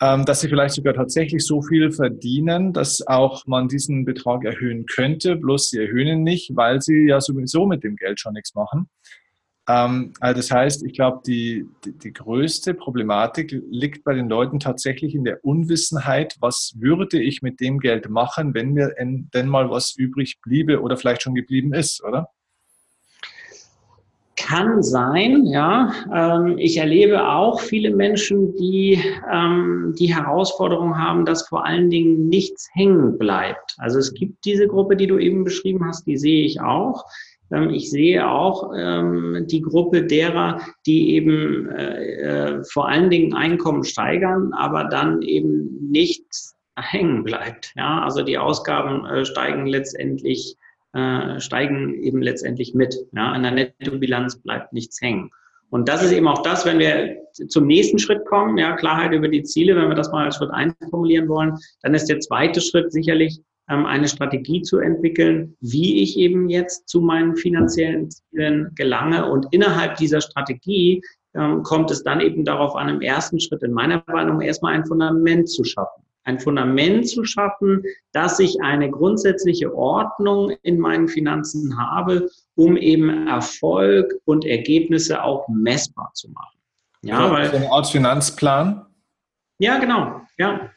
[0.00, 4.86] ähm, dass sie vielleicht sogar tatsächlich so viel verdienen, dass auch man diesen Betrag erhöhen
[4.86, 8.54] könnte, bloß sie erhöhen ihn nicht, weil sie ja sowieso mit dem Geld schon nichts
[8.54, 8.88] machen.
[9.68, 14.60] Ähm, also das heißt, ich glaube, die, die, die, größte Problematik liegt bei den Leuten
[14.60, 19.70] tatsächlich in der Unwissenheit, was würde ich mit dem Geld machen, wenn mir denn mal
[19.70, 22.28] was übrig bliebe oder vielleicht schon geblieben ist, oder?
[24.36, 25.92] kann sein, ja.
[26.12, 29.00] Ähm, ich erlebe auch viele Menschen, die
[29.32, 33.74] ähm, die Herausforderung haben, dass vor allen Dingen nichts hängen bleibt.
[33.78, 37.04] Also es gibt diese Gruppe, die du eben beschrieben hast, die sehe ich auch.
[37.50, 43.34] Ähm, ich sehe auch ähm, die Gruppe derer, die eben äh, äh, vor allen Dingen
[43.34, 47.72] Einkommen steigern, aber dann eben nichts hängen bleibt.
[47.76, 50.56] Ja, also die Ausgaben äh, steigen letztendlich
[50.94, 52.94] äh, steigen eben letztendlich mit.
[53.12, 55.30] Ja, in der Nettobilanz bleibt nichts hängen.
[55.70, 57.16] Und das ist eben auch das, wenn wir
[57.48, 60.52] zum nächsten Schritt kommen, ja, Klarheit über die Ziele, wenn wir das mal als Schritt
[60.52, 66.18] eins formulieren wollen, dann ist der zweite Schritt sicherlich, eine Strategie zu entwickeln, wie ich
[66.18, 69.30] eben jetzt zu meinen finanziellen Zielen gelange.
[69.30, 71.02] Und innerhalb dieser Strategie
[71.34, 74.84] ähm, kommt es dann eben darauf an, im ersten Schritt in meiner Meinung erstmal ein
[74.84, 81.78] Fundament zu schaffen ein Fundament zu schaffen, dass ich eine grundsätzliche Ordnung in meinen Finanzen
[81.78, 86.58] habe, um eben Erfolg und Ergebnisse auch messbar zu machen.
[87.02, 88.86] Ja, weil, so eine Art Finanzplan?
[89.58, 90.22] Ja, genau.
[90.38, 90.70] Ja.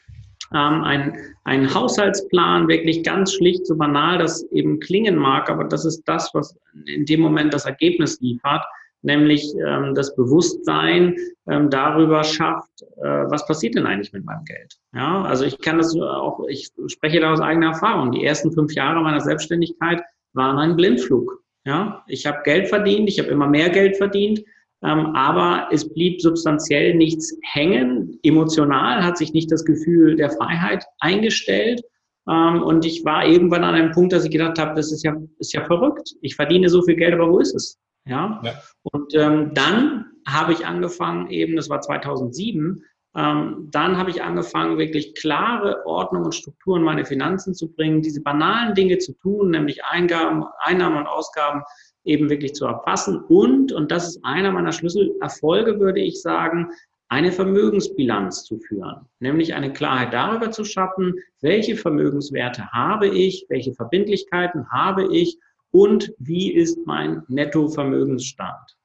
[0.54, 5.84] Ähm, ein, ein Haushaltsplan, wirklich ganz schlicht, so banal das eben klingen mag, aber das
[5.84, 6.56] ist das, was
[6.86, 8.64] in dem Moment das Ergebnis liefert
[9.02, 11.16] nämlich ähm, das Bewusstsein
[11.48, 14.74] ähm, darüber schafft, äh, was passiert denn eigentlich mit meinem Geld.
[14.94, 18.12] Ja, also ich kann das auch, ich spreche da aus eigener Erfahrung.
[18.12, 21.42] Die ersten fünf Jahre meiner Selbstständigkeit waren ein Blindflug.
[21.64, 24.42] Ja, ich habe Geld verdient, ich habe immer mehr Geld verdient,
[24.80, 28.18] aber es blieb substanziell nichts hängen.
[28.22, 31.82] Emotional hat sich nicht das Gefühl der Freiheit eingestellt.
[32.28, 35.16] Ähm, und ich war irgendwann an einem Punkt, dass ich gedacht habe, das ist ja,
[35.38, 36.14] ist ja verrückt.
[36.20, 37.78] Ich verdiene so viel Geld, aber wo ist es?
[38.06, 38.40] Ja.
[38.44, 38.52] ja.
[38.82, 42.84] Und ähm, dann habe ich angefangen, eben, das war 2007,
[43.16, 48.22] ähm, dann habe ich angefangen, wirklich klare Ordnung und Strukturen meine Finanzen zu bringen, diese
[48.22, 51.62] banalen Dinge zu tun, nämlich Eingaben, Einnahmen und Ausgaben
[52.08, 56.70] eben wirklich zu erfassen und, und das ist einer meiner Schlüsselerfolge, würde ich sagen,
[57.08, 63.72] eine Vermögensbilanz zu führen, nämlich eine Klarheit darüber zu schaffen, welche Vermögenswerte habe ich, welche
[63.72, 65.38] Verbindlichkeiten habe ich
[65.70, 68.76] und wie ist mein Nettovermögensstand.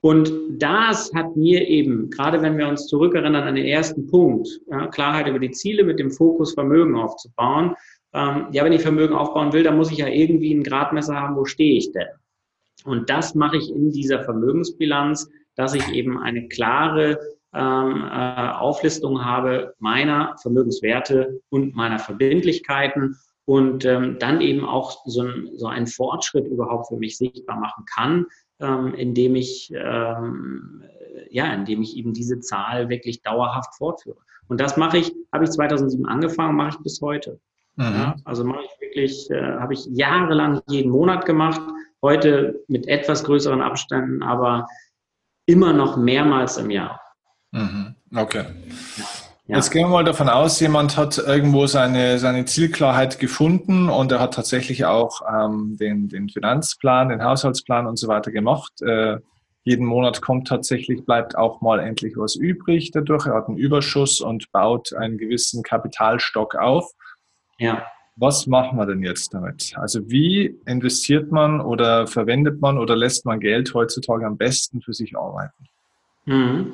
[0.00, 4.86] Und das hat mir eben, gerade wenn wir uns zurückerinnern an den ersten Punkt, ja,
[4.86, 7.74] Klarheit über die Ziele mit dem Fokus Vermögen aufzubauen.
[8.16, 11.36] Ähm, ja, wenn ich Vermögen aufbauen will, dann muss ich ja irgendwie ein Gradmesser haben,
[11.36, 12.08] wo stehe ich denn?
[12.84, 17.18] Und das mache ich in dieser Vermögensbilanz, dass ich eben eine klare
[17.54, 25.22] ähm, äh, Auflistung habe meiner Vermögenswerte und meiner Verbindlichkeiten und ähm, dann eben auch so,
[25.22, 28.26] ein, so einen Fortschritt überhaupt für mich sichtbar machen kann,
[28.60, 30.82] ähm, indem ich ähm,
[31.30, 34.18] ja, indem ich eben diese Zahl wirklich dauerhaft fortführe.
[34.48, 37.40] Und das mache ich, habe ich 2007 angefangen, mache ich bis heute.
[37.76, 37.94] Mhm.
[37.94, 41.60] Ja, also mache ich wirklich, äh, habe ich jahrelang jeden Monat gemacht,
[42.02, 44.66] heute mit etwas größeren Abständen, aber
[45.46, 47.00] immer noch mehrmals im Jahr.
[47.52, 47.94] Mhm.
[48.14, 48.44] Okay.
[49.48, 49.56] Ja.
[49.56, 54.18] Jetzt gehen wir mal davon aus, jemand hat irgendwo seine, seine Zielklarheit gefunden und er
[54.18, 58.72] hat tatsächlich auch ähm, den, den Finanzplan, den Haushaltsplan und so weiter gemacht.
[58.82, 59.18] Äh,
[59.62, 63.26] jeden Monat kommt tatsächlich, bleibt auch mal endlich was übrig dadurch.
[63.26, 66.90] Er hat einen Überschuss und baut einen gewissen Kapitalstock auf.
[67.58, 67.86] Ja.
[68.16, 69.74] Was machen wir denn jetzt damit?
[69.76, 74.94] Also wie investiert man oder verwendet man oder lässt man Geld heutzutage am besten für
[74.94, 75.68] sich arbeiten?
[76.24, 76.72] Mhm.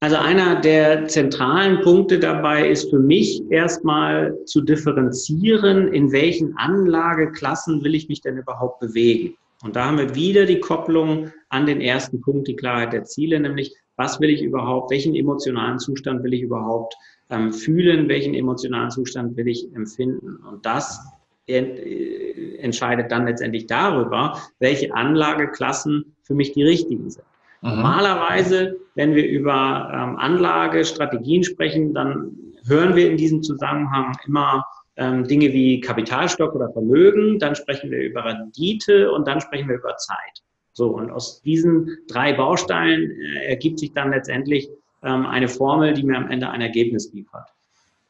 [0.00, 7.82] Also einer der zentralen Punkte dabei ist für mich erstmal zu differenzieren, in welchen Anlageklassen
[7.82, 9.34] will ich mich denn überhaupt bewegen.
[9.64, 13.40] Und da haben wir wieder die Kopplung an den ersten Punkt, die Klarheit der Ziele,
[13.40, 16.94] nämlich was will ich überhaupt, welchen emotionalen Zustand will ich überhaupt
[17.30, 20.36] ähm, fühlen, welchen emotionalen Zustand will ich empfinden.
[20.36, 21.00] Und das
[21.46, 27.24] äh, entscheidet dann letztendlich darüber, welche Anlageklassen für mich die richtigen sind.
[27.62, 27.70] Mhm.
[27.70, 32.36] Normalerweise, wenn wir über ähm, Anlagestrategien sprechen, dann
[32.66, 34.64] hören wir in diesem Zusammenhang immer
[34.96, 39.76] ähm, Dinge wie Kapitalstock oder Vermögen, dann sprechen wir über Rendite und dann sprechen wir
[39.76, 40.42] über Zeit.
[40.72, 44.68] So, und aus diesen drei Bausteinen äh, ergibt sich dann letztendlich
[45.02, 47.48] ähm, eine Formel, die mir am Ende ein Ergebnis liefert.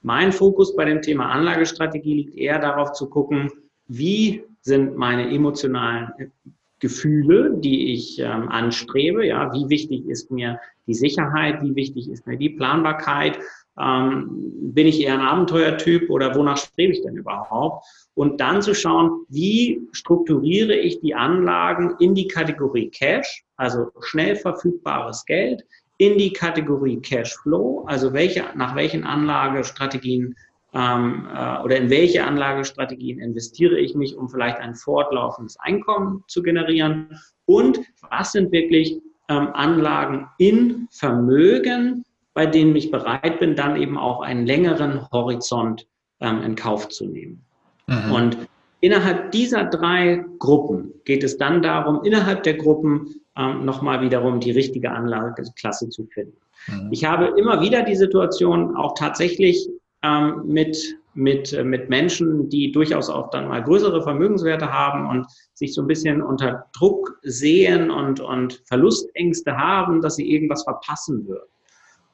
[0.02, 3.50] Mein Fokus bei dem Thema Anlagestrategie liegt eher darauf zu gucken,
[3.88, 6.32] wie sind meine emotionalen
[6.78, 9.26] Gefühle, die ich ähm, anstrebe.
[9.26, 11.62] Ja, wie wichtig ist mir die Sicherheit?
[11.62, 13.38] Wie wichtig ist mir die Planbarkeit?
[13.80, 14.28] Ähm,
[14.72, 17.84] bin ich eher ein Abenteuertyp oder wonach strebe ich denn überhaupt?
[18.14, 24.36] Und dann zu schauen, wie strukturiere ich die Anlagen in die Kategorie Cash, also schnell
[24.36, 25.64] verfügbares Geld,
[25.98, 30.36] in die Kategorie Cashflow, also welche, nach welchen Anlagestrategien
[30.72, 36.42] ähm, äh, oder in welche Anlagestrategien investiere ich mich, um vielleicht ein fortlaufendes Einkommen zu
[36.42, 37.80] generieren und
[38.10, 44.20] was sind wirklich ähm, Anlagen in Vermögen, bei denen ich bereit bin, dann eben auch
[44.20, 45.86] einen längeren Horizont
[46.20, 47.44] ähm, in Kauf zu nehmen.
[47.86, 48.12] Mhm.
[48.12, 48.38] Und
[48.80, 54.50] innerhalb dieser drei Gruppen geht es dann darum, innerhalb der Gruppen ähm, nochmal wiederum die
[54.50, 56.36] richtige Anlageklasse zu finden.
[56.66, 56.88] Mhm.
[56.90, 59.68] Ich habe immer wieder die Situation, auch tatsächlich
[60.02, 65.26] ähm, mit, mit, äh, mit Menschen, die durchaus auch dann mal größere Vermögenswerte haben und
[65.54, 71.26] sich so ein bisschen unter Druck sehen und, und Verlustängste haben, dass sie irgendwas verpassen
[71.26, 71.48] würden.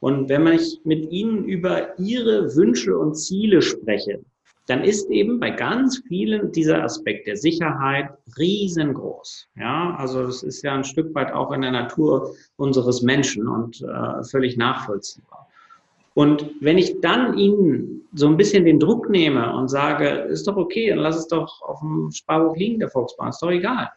[0.01, 4.21] Und wenn ich mit ihnen über ihre Wünsche und Ziele spreche,
[4.67, 9.49] dann ist eben bei ganz vielen dieser Aspekt der Sicherheit riesengroß.
[9.57, 13.83] Ja, also das ist ja ein Stück weit auch in der Natur unseres Menschen und
[13.83, 15.49] äh, völlig nachvollziehbar.
[16.15, 20.57] Und wenn ich dann ihnen so ein bisschen den Druck nehme und sage, ist doch
[20.57, 23.91] okay, dann lass es doch auf dem Sparbuch liegen, der Volksbank, ist doch egal.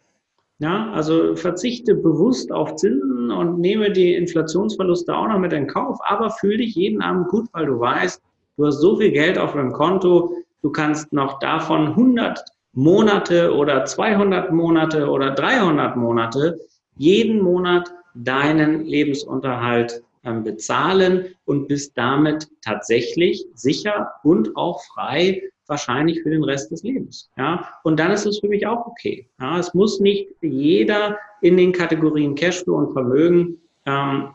[0.60, 6.00] Ja, also verzichte bewusst auf Zinsen und nehme die Inflationsverluste auch noch mit in Kauf,
[6.08, 8.20] aber fühl dich jeden Abend gut, weil du weißt,
[8.58, 12.43] du hast so viel Geld auf deinem Konto, du kannst noch davon 100
[12.74, 16.60] Monate oder 200 Monate oder 300 Monate
[16.96, 26.22] jeden Monat deinen Lebensunterhalt ähm, bezahlen und bist damit tatsächlich sicher und auch frei wahrscheinlich
[26.22, 27.30] für den Rest des Lebens.
[27.38, 29.28] Ja, und dann ist es für mich auch okay.
[29.39, 34.30] Ja, es muss nicht jeder in den Kategorien Cashflow und Vermögen ähm,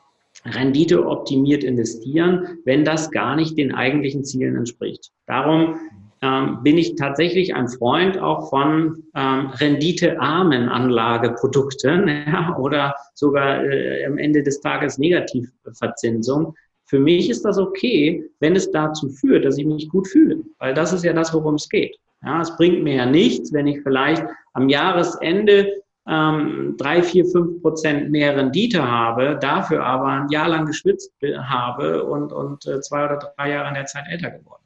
[0.45, 5.13] Rendite optimiert investieren, wenn das gar nicht den eigentlichen Zielen entspricht.
[5.27, 5.77] Darum
[6.23, 14.07] ähm, bin ich tatsächlich ein Freund auch von ähm, renditearmen Anlageprodukten ja, oder sogar äh,
[14.07, 16.55] am Ende des Tages Negativverzinsung.
[16.85, 20.75] Für mich ist das okay, wenn es dazu führt, dass ich mich gut fühle, weil
[20.75, 21.97] das ist ja das, worum es geht.
[22.25, 27.63] Ja, es bringt mir ja nichts, wenn ich vielleicht am Jahresende ähm, drei, vier, fünf
[27.63, 33.07] Prozent mehr Rendite habe, dafür aber ein Jahr lang geschwitzt habe und, und äh, zwei
[33.07, 34.62] oder drei Jahre in der Zeit älter geworden.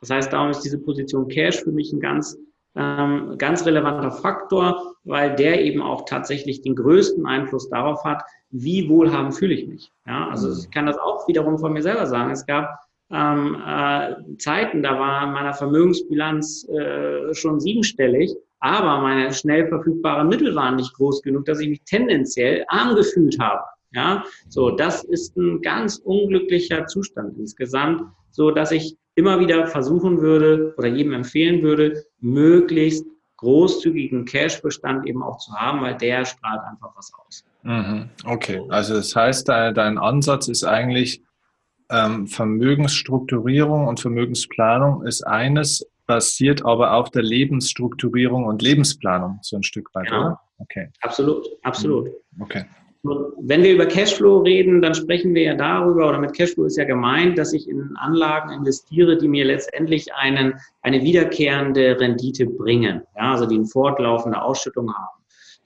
[0.00, 2.38] Das heißt, darum ist diese Position Cash für mich ein ganz,
[2.76, 8.88] ähm, ganz relevanter Faktor, weil der eben auch tatsächlich den größten Einfluss darauf hat, wie
[8.88, 9.92] wohlhabend fühle ich mich.
[10.06, 12.30] Ja, also ich kann das auch wiederum von mir selber sagen.
[12.30, 12.78] Es gab
[13.10, 20.54] ähm, äh, Zeiten, da war meiner Vermögensbilanz äh, schon siebenstellig, aber meine schnell verfügbaren Mittel
[20.54, 23.62] waren nicht groß genug, dass ich mich tendenziell arm gefühlt habe.
[23.92, 30.20] Ja, so das ist ein ganz unglücklicher Zustand insgesamt, so dass ich immer wieder versuchen
[30.20, 33.04] würde oder jedem empfehlen würde, möglichst
[33.38, 37.44] großzügigen Cash-Bestand eben auch zu haben, weil der strahlt einfach was aus.
[37.62, 38.10] Mhm.
[38.24, 41.22] Okay, also das heißt, dein Ansatz ist eigentlich
[41.90, 49.62] ähm, Vermögensstrukturierung und Vermögensplanung ist eines, basiert aber auf der Lebensstrukturierung und Lebensplanung so ein
[49.62, 50.20] Stück weit, genau.
[50.20, 50.40] oder?
[50.58, 50.90] Okay.
[51.00, 52.06] Absolut, absolut.
[52.32, 52.42] Mhm.
[52.42, 52.64] Okay.
[53.04, 56.84] Wenn wir über Cashflow reden, dann sprechen wir ja darüber, oder mit Cashflow ist ja
[56.84, 63.32] gemeint, dass ich in Anlagen investiere, die mir letztendlich einen, eine wiederkehrende Rendite bringen, ja,
[63.32, 65.18] also die eine fortlaufende Ausschüttung haben.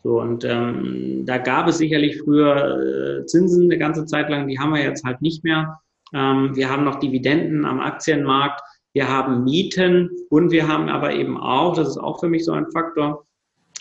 [0.02, 4.58] So, und ähm, da gab es sicherlich früher äh, Zinsen eine ganze Zeit lang, die
[4.58, 5.80] haben wir jetzt halt nicht mehr.
[6.12, 8.60] Ähm, wir haben noch Dividenden am Aktienmarkt,
[8.92, 12.52] wir haben Mieten und wir haben aber eben auch, das ist auch für mich so
[12.52, 13.24] ein Faktor,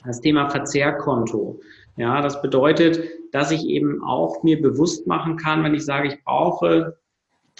[0.05, 1.59] das Thema Verzehrkonto.
[2.01, 2.99] Ja, das bedeutet,
[3.31, 6.97] dass ich eben auch mir bewusst machen kann, wenn ich sage, ich brauche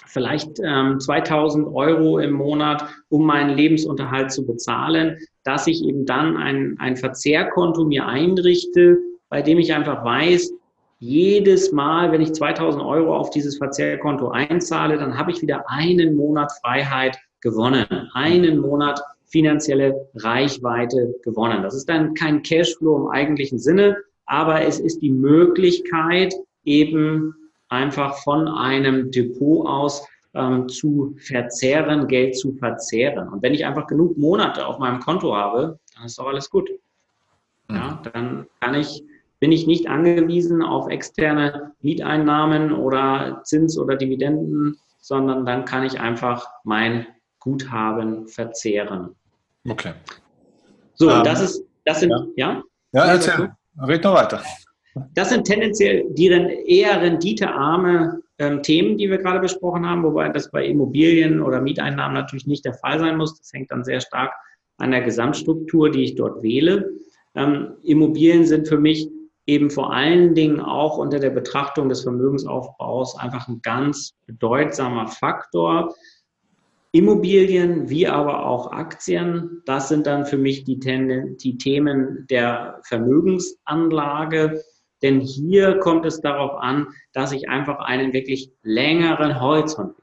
[0.06, 6.36] vielleicht ähm, 2000 Euro im Monat, um meinen Lebensunterhalt zu bezahlen, dass ich eben dann
[6.36, 10.52] ein, ein Verzehrkonto mir einrichte, bei dem ich einfach weiß,
[10.98, 16.16] jedes Mal, wenn ich 2000 Euro auf dieses Verzehrkonto einzahle, dann habe ich wieder einen
[16.16, 21.62] Monat Freiheit gewonnen, einen Monat finanzielle Reichweite gewonnen.
[21.62, 27.34] Das ist dann kein Cashflow im eigentlichen Sinne, aber es ist die Möglichkeit, eben
[27.68, 33.28] einfach von einem Depot aus ähm, zu verzehren, Geld zu verzehren.
[33.28, 36.70] Und wenn ich einfach genug Monate auf meinem Konto habe, dann ist doch alles gut.
[37.70, 38.12] Ja, mhm.
[38.12, 39.04] dann kann ich,
[39.40, 46.00] bin ich nicht angewiesen auf externe Mieteinnahmen oder Zins oder Dividenden, sondern dann kann ich
[46.00, 47.06] einfach mein
[47.40, 49.16] Guthaben verzehren.
[49.68, 49.92] Okay.
[50.94, 52.62] So, um, das ist, das sind, ja?
[52.92, 53.52] Ja, ja erzähl.
[53.80, 54.42] Red noch weiter.
[55.14, 60.50] Das sind tendenziell die eher renditearme ähm, Themen, die wir gerade besprochen haben, wobei das
[60.50, 63.38] bei Immobilien oder Mieteinnahmen natürlich nicht der Fall sein muss.
[63.38, 64.32] Das hängt dann sehr stark
[64.78, 66.90] an der Gesamtstruktur, die ich dort wähle.
[67.34, 69.08] Ähm, Immobilien sind für mich
[69.46, 75.94] eben vor allen Dingen auch unter der Betrachtung des Vermögensaufbaus einfach ein ganz bedeutsamer Faktor.
[76.92, 84.62] Immobilien wie aber auch Aktien, das sind dann für mich die, die Themen der Vermögensanlage.
[85.02, 89.94] Denn hier kommt es darauf an, dass ich einfach einen wirklich längeren Horizont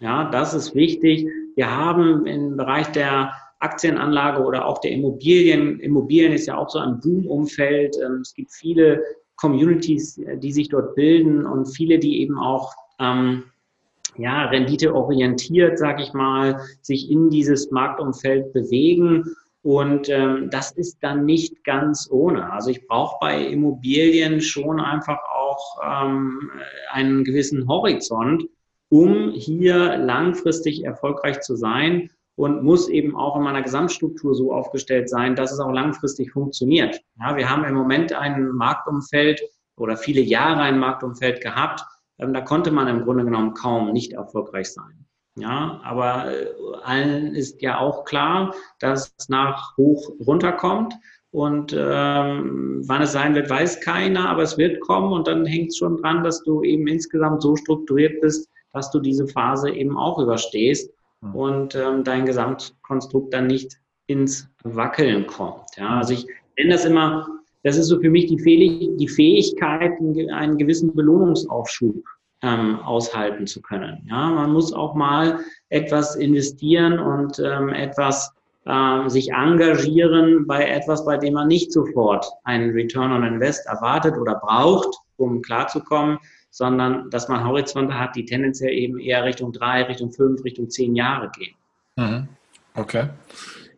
[0.00, 1.26] ja, das ist wichtig.
[1.56, 6.78] Wir haben im Bereich der Aktienanlage oder auch der Immobilien, Immobilien ist ja auch so
[6.78, 7.96] ein Boom-Umfeld.
[8.04, 9.02] Ähm, es gibt viele
[9.36, 13.44] Communities, äh, die sich dort bilden und viele, die eben auch ähm,
[14.18, 19.24] ja, renditeorientiert, sag ich mal, sich in dieses Marktumfeld bewegen.
[19.62, 22.52] Und ähm, das ist dann nicht ganz ohne.
[22.52, 26.50] Also ich brauche bei Immobilien schon einfach auch ähm,
[26.90, 28.44] einen gewissen Horizont,
[28.88, 35.10] um hier langfristig erfolgreich zu sein und muss eben auch in meiner Gesamtstruktur so aufgestellt
[35.10, 37.00] sein, dass es auch langfristig funktioniert.
[37.18, 39.42] Ja, wir haben im Moment ein Marktumfeld
[39.76, 41.82] oder viele Jahre ein Marktumfeld gehabt,
[42.18, 45.06] ähm, da konnte man im Grunde genommen kaum nicht erfolgreich sein.
[45.38, 46.46] Ja, aber äh,
[46.82, 50.94] allen ist ja auch klar, dass es nach hoch runterkommt.
[51.30, 55.68] Und ähm, wann es sein wird, weiß keiner, aber es wird kommen und dann hängt
[55.68, 59.96] es schon dran, dass du eben insgesamt so strukturiert bist, dass du diese Phase eben
[59.96, 60.90] auch überstehst
[61.20, 61.34] mhm.
[61.34, 65.76] und ähm, dein Gesamtkonstrukt dann nicht ins Wackeln kommt.
[65.76, 67.28] Ja, also ich nenne das immer,
[67.68, 69.92] das ist so für mich die, Fäh die Fähigkeit,
[70.32, 72.02] einen gewissen Belohnungsaufschub
[72.42, 74.06] ähm, aushalten zu können.
[74.08, 78.32] Ja, man muss auch mal etwas investieren und ähm, etwas
[78.64, 84.16] äh, sich engagieren bei etwas, bei dem man nicht sofort einen Return on Invest erwartet
[84.16, 86.18] oder braucht, um klarzukommen,
[86.50, 90.96] sondern dass man Horizonte hat, die tendenziell eben eher Richtung drei, Richtung fünf, Richtung zehn
[90.96, 91.54] Jahre gehen.
[91.96, 92.28] Mhm.
[92.74, 93.10] Okay.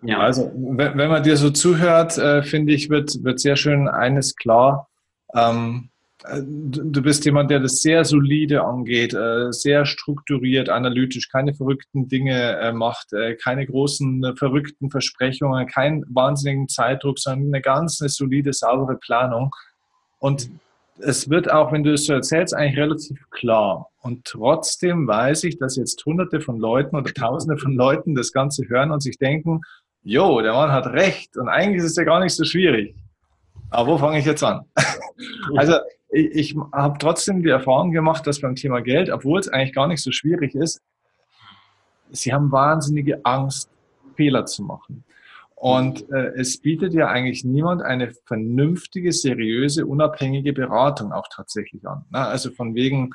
[0.03, 0.19] Ja.
[0.21, 4.35] Also, wenn, wenn man dir so zuhört, äh, finde ich, wird, wird sehr schön eines
[4.35, 4.89] klar.
[5.35, 5.91] Ähm,
[6.25, 12.09] äh, du bist jemand, der das sehr solide angeht, äh, sehr strukturiert, analytisch, keine verrückten
[12.09, 18.09] Dinge äh, macht, äh, keine großen verrückten Versprechungen, keinen wahnsinnigen Zeitdruck, sondern eine ganz eine
[18.09, 19.55] solide, saubere Planung.
[20.19, 20.51] Und
[21.03, 23.89] es wird auch, wenn du es so erzählst, eigentlich relativ klar.
[24.03, 28.69] Und trotzdem weiß ich, dass jetzt hunderte von Leuten oder tausende von Leuten das Ganze
[28.69, 29.61] hören und sich denken,
[30.03, 32.95] jo, der Mann hat recht und eigentlich ist es ja gar nicht so schwierig.
[33.71, 34.65] Aber wo fange ich jetzt an?
[35.57, 35.75] also
[36.11, 39.87] ich, ich habe trotzdem die Erfahrung gemacht, dass beim Thema Geld, obwohl es eigentlich gar
[39.87, 40.83] nicht so schwierig ist,
[42.11, 43.71] sie haben wahnsinnige Angst,
[44.17, 45.05] Fehler zu machen.
[45.55, 52.07] Und äh, es bietet ja eigentlich niemand eine vernünftige, seriöse, unabhängige Beratung auch tatsächlich an.
[52.09, 53.11] Na, also von wegen,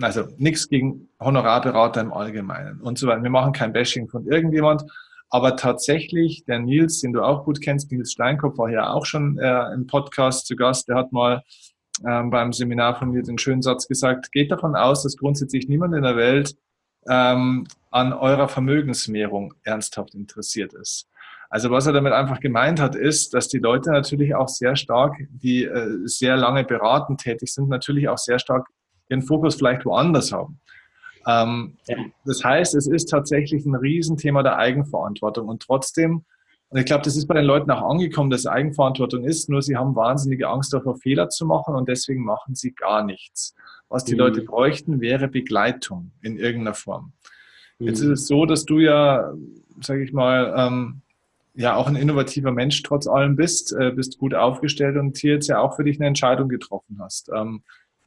[0.00, 3.22] also nichts gegen Honorarberater im Allgemeinen und so weiter.
[3.22, 4.84] Wir machen kein Bashing von irgendjemand,
[5.30, 9.38] aber tatsächlich, der Nils, den du auch gut kennst, Nils Steinkopf war ja auch schon
[9.38, 11.42] äh, im Podcast zu Gast, der hat mal
[12.06, 15.94] ähm, beim Seminar von mir den schönen Satz gesagt, geht davon aus, dass grundsätzlich niemand
[15.94, 16.56] in der Welt
[17.08, 21.08] ähm, an eurer Vermögensmehrung ernsthaft interessiert ist.
[21.48, 25.16] Also was er damit einfach gemeint hat, ist, dass die Leute natürlich auch sehr stark,
[25.30, 28.68] die äh, sehr lange beratend tätig sind, natürlich auch sehr stark
[29.08, 30.60] ihren Fokus vielleicht woanders haben.
[31.26, 31.96] Ähm, ja.
[32.24, 36.24] Das heißt, es ist tatsächlich ein Riesenthema der Eigenverantwortung und trotzdem,
[36.68, 39.76] und ich glaube, das ist bei den Leuten auch angekommen, dass Eigenverantwortung ist, nur sie
[39.76, 43.54] haben wahnsinnige Angst davor, Fehler zu machen und deswegen machen sie gar nichts.
[43.88, 44.20] Was die mhm.
[44.20, 47.12] Leute bräuchten, wäre Begleitung in irgendeiner Form.
[47.78, 47.88] Mhm.
[47.88, 49.32] Jetzt ist es so, dass du ja,
[49.80, 51.02] sage ich mal, ähm,
[51.54, 55.48] ja auch ein innovativer Mensch trotz allem bist, äh, bist gut aufgestellt und hier jetzt
[55.48, 57.30] ja auch für dich eine Entscheidung getroffen hast.
[57.34, 57.62] Ähm,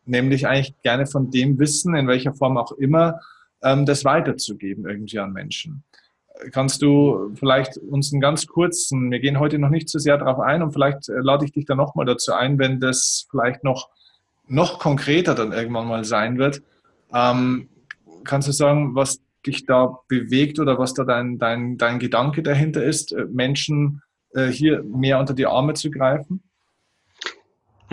[0.06, 3.20] nämlich eigentlich gerne von dem Wissen, in welcher Form auch immer,
[3.62, 5.84] ähm, das weiterzugeben irgendwie an Menschen.
[6.51, 10.39] Kannst du vielleicht uns einen ganz kurzen, wir gehen heute noch nicht so sehr darauf
[10.39, 13.89] ein und vielleicht äh, lade ich dich dann nochmal dazu ein, wenn das vielleicht noch,
[14.47, 16.62] noch konkreter dann irgendwann mal sein wird.
[17.14, 17.70] Ähm,
[18.24, 22.84] kannst du sagen, was dich da bewegt oder was da dein, dein, dein Gedanke dahinter
[22.84, 24.01] ist, äh, Menschen
[24.34, 26.41] äh, hier mehr unter die Arme zu greifen?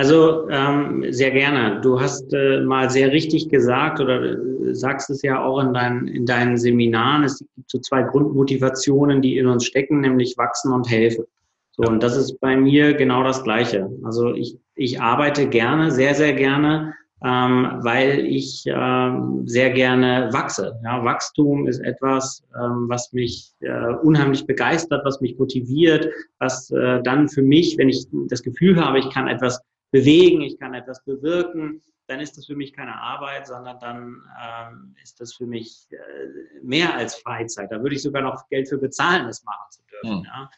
[0.01, 1.79] Also ähm, sehr gerne.
[1.83, 6.07] Du hast äh, mal sehr richtig gesagt oder äh, sagst es ja auch in, dein,
[6.09, 7.23] in deinen Seminaren.
[7.23, 11.27] Es gibt so zwei Grundmotivationen, die in uns stecken, nämlich wachsen und helfen.
[11.73, 13.91] So, und das ist bei mir genau das Gleiche.
[14.03, 20.75] Also ich, ich arbeite gerne, sehr, sehr gerne ähm, weil ich ähm, sehr gerne wachse.
[20.83, 27.03] Ja, Wachstum ist etwas, ähm, was mich äh, unheimlich begeistert, was mich motiviert, was äh,
[27.03, 29.61] dann für mich, wenn ich das Gefühl habe, ich kann etwas
[29.91, 34.97] bewegen, ich kann etwas bewirken, dann ist das für mich keine Arbeit, sondern dann ähm,
[35.03, 37.71] ist das für mich äh, mehr als Freizeit.
[37.71, 40.19] Da würde ich sogar noch Geld für bezahlen, das machen zu dürfen.
[40.19, 40.25] Mhm.
[40.25, 40.51] Ja.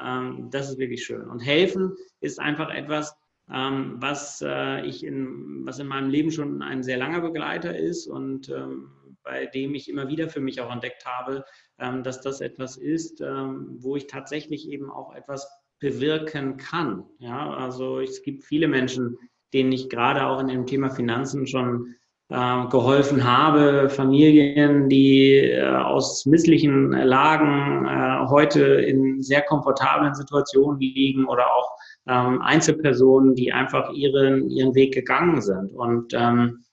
[0.00, 1.28] Ähm, das ist wirklich schön.
[1.28, 3.16] Und helfen ist einfach etwas,
[3.50, 8.06] ähm, was, äh, ich in, was in meinem Leben schon ein sehr langer Begleiter ist
[8.06, 8.90] und ähm,
[9.22, 11.44] bei dem ich immer wieder für mich auch entdeckt habe,
[11.78, 15.48] ähm, dass das etwas ist, ähm, wo ich tatsächlich eben auch etwas
[15.80, 17.04] bewirken kann.
[17.18, 19.16] Ja, also es gibt viele Menschen,
[19.52, 21.94] denen ich gerade auch in dem Thema Finanzen schon
[22.30, 30.78] äh, geholfen habe, Familien, die äh, aus misslichen Lagen äh, heute in sehr komfortablen Situationen
[30.78, 31.70] liegen oder auch
[32.06, 35.72] ähm, Einzelpersonen, die einfach ihren, ihren Weg gegangen sind.
[35.72, 36.64] Und, ähm,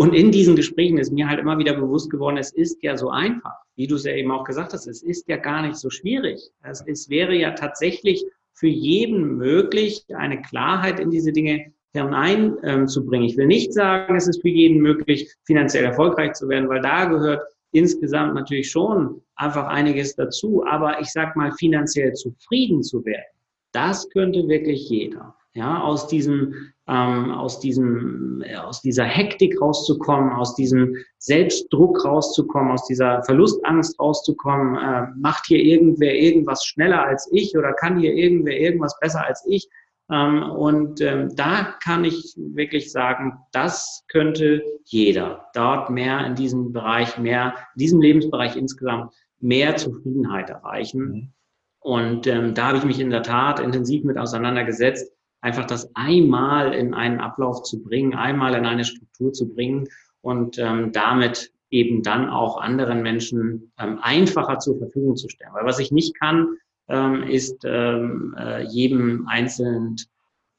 [0.00, 3.10] und in diesen Gesprächen ist mir halt immer wieder bewusst geworden, es ist ja so
[3.10, 5.90] einfach, wie du es ja eben auch gesagt hast, es ist ja gar nicht so
[5.90, 6.40] schwierig.
[6.62, 8.24] Es, es wäre ja tatsächlich
[8.54, 13.26] für jeden möglich, eine Klarheit in diese Dinge hineinzubringen.
[13.26, 16.80] Ähm, ich will nicht sagen, es ist für jeden möglich, finanziell erfolgreich zu werden, weil
[16.80, 17.42] da gehört
[17.72, 20.64] insgesamt natürlich schon einfach einiges dazu.
[20.64, 23.36] Aber ich sag mal, finanziell zufrieden zu werden,
[23.72, 25.36] das könnte wirklich jeder.
[25.52, 26.54] Ja, aus diesem,
[26.90, 33.98] ähm, aus diesem, äh, aus dieser Hektik rauszukommen, aus diesem Selbstdruck rauszukommen, aus dieser Verlustangst
[34.00, 39.24] rauszukommen, äh, macht hier irgendwer irgendwas schneller als ich oder kann hier irgendwer irgendwas besser
[39.24, 39.68] als ich.
[40.10, 46.72] Ähm, und ähm, da kann ich wirklich sagen, das könnte jeder dort mehr in diesem
[46.72, 51.02] Bereich, mehr, in diesem Lebensbereich insgesamt mehr Zufriedenheit erreichen.
[51.02, 51.32] Mhm.
[51.78, 55.10] Und ähm, da habe ich mich in der Tat intensiv mit auseinandergesetzt,
[55.40, 59.88] einfach das einmal in einen Ablauf zu bringen, einmal in eine Struktur zu bringen
[60.20, 65.52] und ähm, damit eben dann auch anderen Menschen ähm, einfacher zur Verfügung zu stellen.
[65.54, 66.56] Weil was ich nicht kann,
[66.88, 69.96] ähm, ist ähm, äh, jedem Einzelnen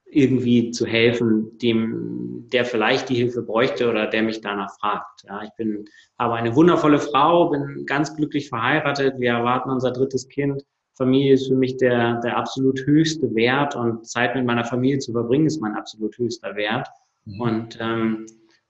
[0.05, 5.23] irgendwie zu helfen, dem, der vielleicht die Hilfe bräuchte oder der mich danach fragt.
[5.25, 5.86] Ja, ich bin,
[6.19, 9.19] habe eine wundervolle Frau, bin ganz glücklich verheiratet.
[9.19, 10.63] Wir erwarten unser drittes Kind.
[11.02, 15.12] Familie ist für mich der, der absolut höchste Wert und Zeit mit meiner Familie zu
[15.12, 16.88] verbringen ist mein absolut höchster Wert.
[17.26, 17.41] Mhm.
[17.41, 18.26] Und ähm,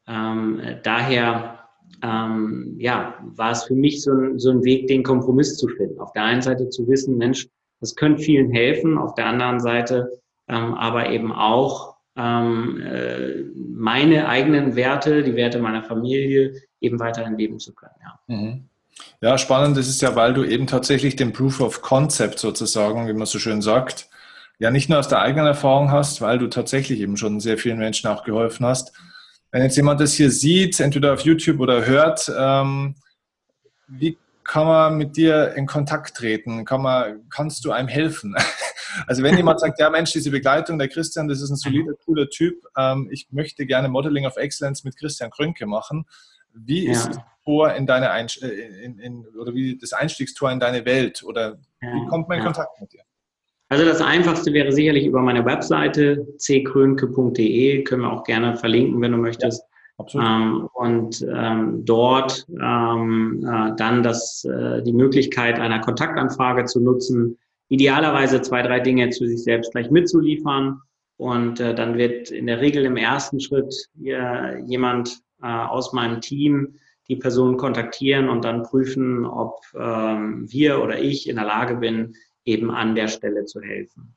[0.07, 1.59] ähm, daher
[2.01, 5.99] ähm, ja, war es für mich so ein, so ein Weg, den Kompromiss zu finden.
[5.99, 7.47] Auf der einen Seite zu wissen, Mensch,
[7.81, 14.27] das könnte vielen helfen, auf der anderen Seite ähm, aber eben auch ähm, äh, meine
[14.27, 17.95] eigenen Werte, die Werte meiner Familie eben weiterhin leben zu können.
[18.01, 18.35] Ja.
[18.35, 18.69] Mhm.
[19.21, 23.13] Ja, spannend ist es ja, weil du eben tatsächlich den Proof of Concept sozusagen, wie
[23.13, 24.09] man so schön sagt,
[24.59, 27.79] ja nicht nur aus der eigenen Erfahrung hast, weil du tatsächlich eben schon sehr vielen
[27.79, 28.93] Menschen auch geholfen hast.
[29.51, 32.95] Wenn jetzt jemand das hier sieht, entweder auf YouTube oder hört, ähm,
[33.87, 36.63] wie kann man mit dir in Kontakt treten?
[36.63, 38.35] Kann man, kannst du einem helfen?
[39.07, 42.27] Also wenn jemand sagt, ja Mensch, diese Begleitung, der Christian, das ist ein solider, cooler
[42.27, 46.05] Typ, ähm, ich möchte gerne Modeling of Excellence mit Christian Krönke machen.
[46.53, 47.13] Wie ist ja.
[47.13, 51.23] das Tor in deine Einst äh, in, in, oder wie das Einstiegstor in deine Welt
[51.23, 51.93] oder ja.
[51.93, 52.43] wie kommt man in.
[52.43, 53.01] Kontakt mit dir?
[53.69, 59.13] Also das Einfachste wäre sicherlich über meine Webseite ckrönke.de, können wir auch gerne verlinken, wenn
[59.13, 59.63] du möchtest.
[60.13, 67.37] Ähm, und ähm, dort ähm, äh, dann das, äh, die Möglichkeit einer Kontaktanfrage zu nutzen,
[67.69, 70.81] idealerweise zwei, drei Dinge zu sich selbst gleich mitzuliefern.
[71.21, 76.19] Und äh, dann wird in der Regel im ersten Schritt äh, jemand äh, aus meinem
[76.19, 81.75] Team die Person kontaktieren und dann prüfen, ob ähm, wir oder ich in der Lage
[81.75, 84.15] bin, eben an der Stelle zu helfen.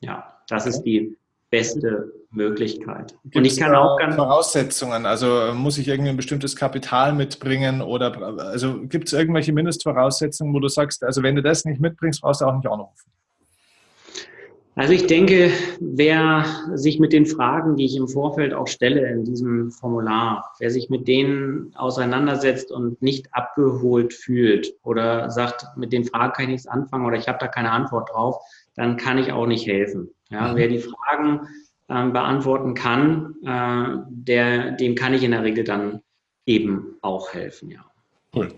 [0.00, 1.16] Ja, das ist die
[1.48, 3.14] beste Möglichkeit.
[3.22, 7.80] Gibt's und ich kann auch ganz Voraussetzungen, also muss ich irgendwie ein bestimmtes Kapital mitbringen
[7.80, 12.20] oder also gibt es irgendwelche Mindestvoraussetzungen, wo du sagst, also wenn du das nicht mitbringst,
[12.20, 13.10] brauchst du auch nicht anrufen?
[14.74, 15.50] Also ich denke,
[15.80, 20.70] wer sich mit den Fragen, die ich im Vorfeld auch stelle in diesem Formular, wer
[20.70, 26.50] sich mit denen auseinandersetzt und nicht abgeholt fühlt oder sagt, mit den Fragen kann ich
[26.50, 28.36] nichts anfangen oder ich habe da keine Antwort drauf,
[28.74, 30.08] dann kann ich auch nicht helfen.
[30.30, 30.56] Ja, mhm.
[30.56, 31.46] wer die Fragen
[31.88, 36.00] äh, beantworten kann, äh, der, dem kann ich in der Regel dann
[36.46, 37.84] eben auch helfen, ja.
[38.34, 38.48] Cool,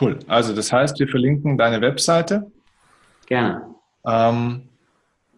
[0.00, 0.18] cool.
[0.28, 2.50] Also das heißt, wir verlinken deine Webseite.
[3.26, 3.66] Gerne.
[4.06, 4.67] Ähm,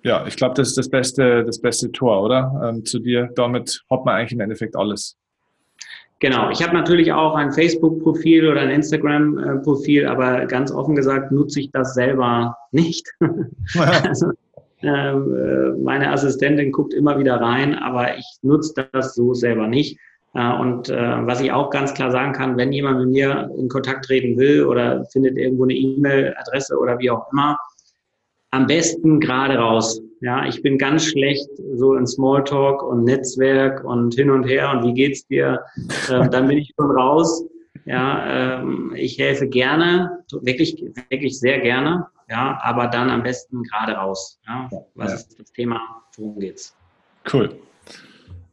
[0.02, 2.60] ja, ich glaube, das ist das beste, das beste Tor, oder?
[2.64, 3.30] Ähm, zu dir.
[3.34, 5.16] Damit hat man eigentlich im Endeffekt alles.
[6.20, 11.60] Genau, ich habe natürlich auch ein Facebook-Profil oder ein Instagram-Profil, aber ganz offen gesagt nutze
[11.60, 13.08] ich das selber nicht.
[13.78, 14.32] also,
[14.82, 19.98] ähm, äh, meine Assistentin guckt immer wieder rein, aber ich nutze das so selber nicht.
[20.34, 23.68] Äh, und äh, was ich auch ganz klar sagen kann, wenn jemand mit mir in
[23.68, 27.58] Kontakt treten will oder findet irgendwo eine E-Mail-Adresse oder wie auch immer,
[28.50, 30.00] am besten gerade raus.
[30.20, 34.84] Ja, ich bin ganz schlecht so in Smalltalk und Netzwerk und hin und her und
[34.84, 35.64] wie geht's dir?
[36.10, 37.44] Ähm, dann bin ich schon raus.
[37.86, 42.06] Ja, ähm, ich helfe gerne, wirklich, wirklich sehr gerne.
[42.28, 44.38] Ja, aber dann am besten gerade raus.
[44.46, 45.14] Ja, was ja.
[45.16, 45.80] ist das Thema?
[46.16, 46.76] Worum geht's?
[47.32, 47.58] Cool.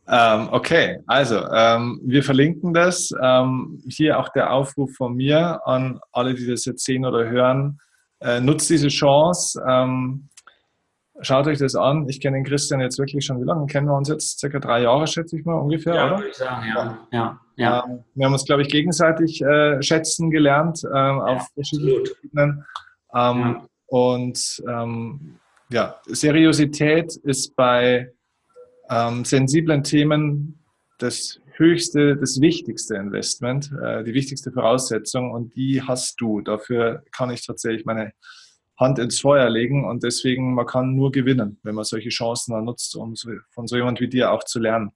[0.09, 3.11] Ähm, okay, also ähm, wir verlinken das.
[3.21, 7.79] Ähm, hier auch der Aufruf von mir an alle, die das jetzt sehen oder hören.
[8.19, 9.63] Äh, nutzt diese Chance.
[9.67, 10.29] Ähm,
[11.21, 12.07] schaut euch das an.
[12.09, 13.39] Ich kenne den Christian jetzt wirklich schon.
[13.39, 14.39] Wie lange kennen wir uns jetzt?
[14.39, 16.17] Circa drei Jahre, schätze ich mal, ungefähr, ja, oder?
[16.17, 16.97] Würde ich sagen, ja.
[17.11, 17.39] ja.
[17.55, 17.85] ja.
[17.85, 22.65] Ähm, wir haben uns, glaube ich, gegenseitig äh, schätzen gelernt ähm, ja, auf verschiedenen Ebenen.
[23.13, 24.61] Ähm, und
[25.69, 28.11] ja, Seriosität ist bei
[28.89, 30.59] ähm, sensiblen Themen
[30.97, 36.41] das höchste, das wichtigste Investment, äh, die wichtigste Voraussetzung und die hast du.
[36.41, 38.13] Dafür kann ich tatsächlich meine
[38.77, 42.65] Hand ins Feuer legen und deswegen, man kann nur gewinnen, wenn man solche Chancen dann
[42.65, 44.91] nutzt, um so, von so jemand wie dir auch zu lernen.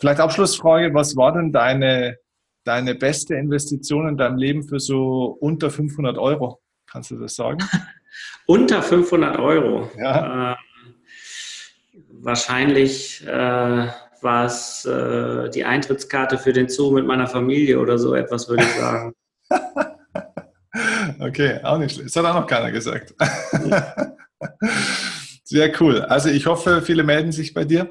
[0.00, 2.16] Vielleicht Abschlussfrage, was war denn deine,
[2.62, 6.60] deine beste Investition in deinem Leben für so unter 500 Euro?
[6.86, 7.58] Kannst du das sagen?
[8.46, 9.90] unter 500 Euro?
[9.98, 10.52] Ja.
[10.52, 10.56] Äh,
[12.10, 13.88] wahrscheinlich äh,
[14.22, 18.64] war es äh, die Eintrittskarte für den Zoo mit meiner Familie oder so etwas, würde
[18.64, 19.14] ich sagen.
[21.20, 22.08] okay, auch nicht schlecht.
[22.08, 23.14] Das hat auch noch keiner gesagt.
[25.44, 26.02] Sehr cool.
[26.02, 27.90] Also ich hoffe, viele melden sich bei dir.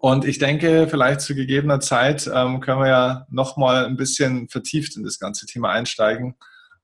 [0.00, 4.96] Und ich denke, vielleicht zu gegebener Zeit ähm, können wir ja nochmal ein bisschen vertieft
[4.96, 6.34] in das ganze Thema einsteigen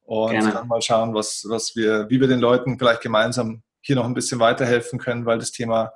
[0.02, 0.52] und Gerne.
[0.52, 4.14] dann mal schauen, was, was wir, wie wir den Leuten vielleicht gemeinsam hier noch ein
[4.14, 5.92] bisschen weiterhelfen können, weil das Thema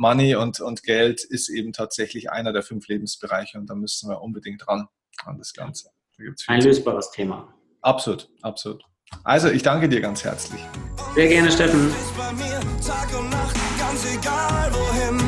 [0.00, 4.22] Money und, und Geld ist eben tatsächlich einer der fünf Lebensbereiche und da müssen wir
[4.22, 4.88] unbedingt ran
[5.26, 5.90] an das Ganze.
[6.16, 7.52] Da Ein lösbares Thema.
[7.82, 8.82] Absolut, absolut.
[9.24, 10.60] Also, ich danke dir ganz herzlich.
[11.14, 11.92] Sehr gerne, Steffen.
[12.86, 15.18] Tag und Nacht, ganz egal wohin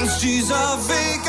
[0.00, 1.22] uns dieser Weg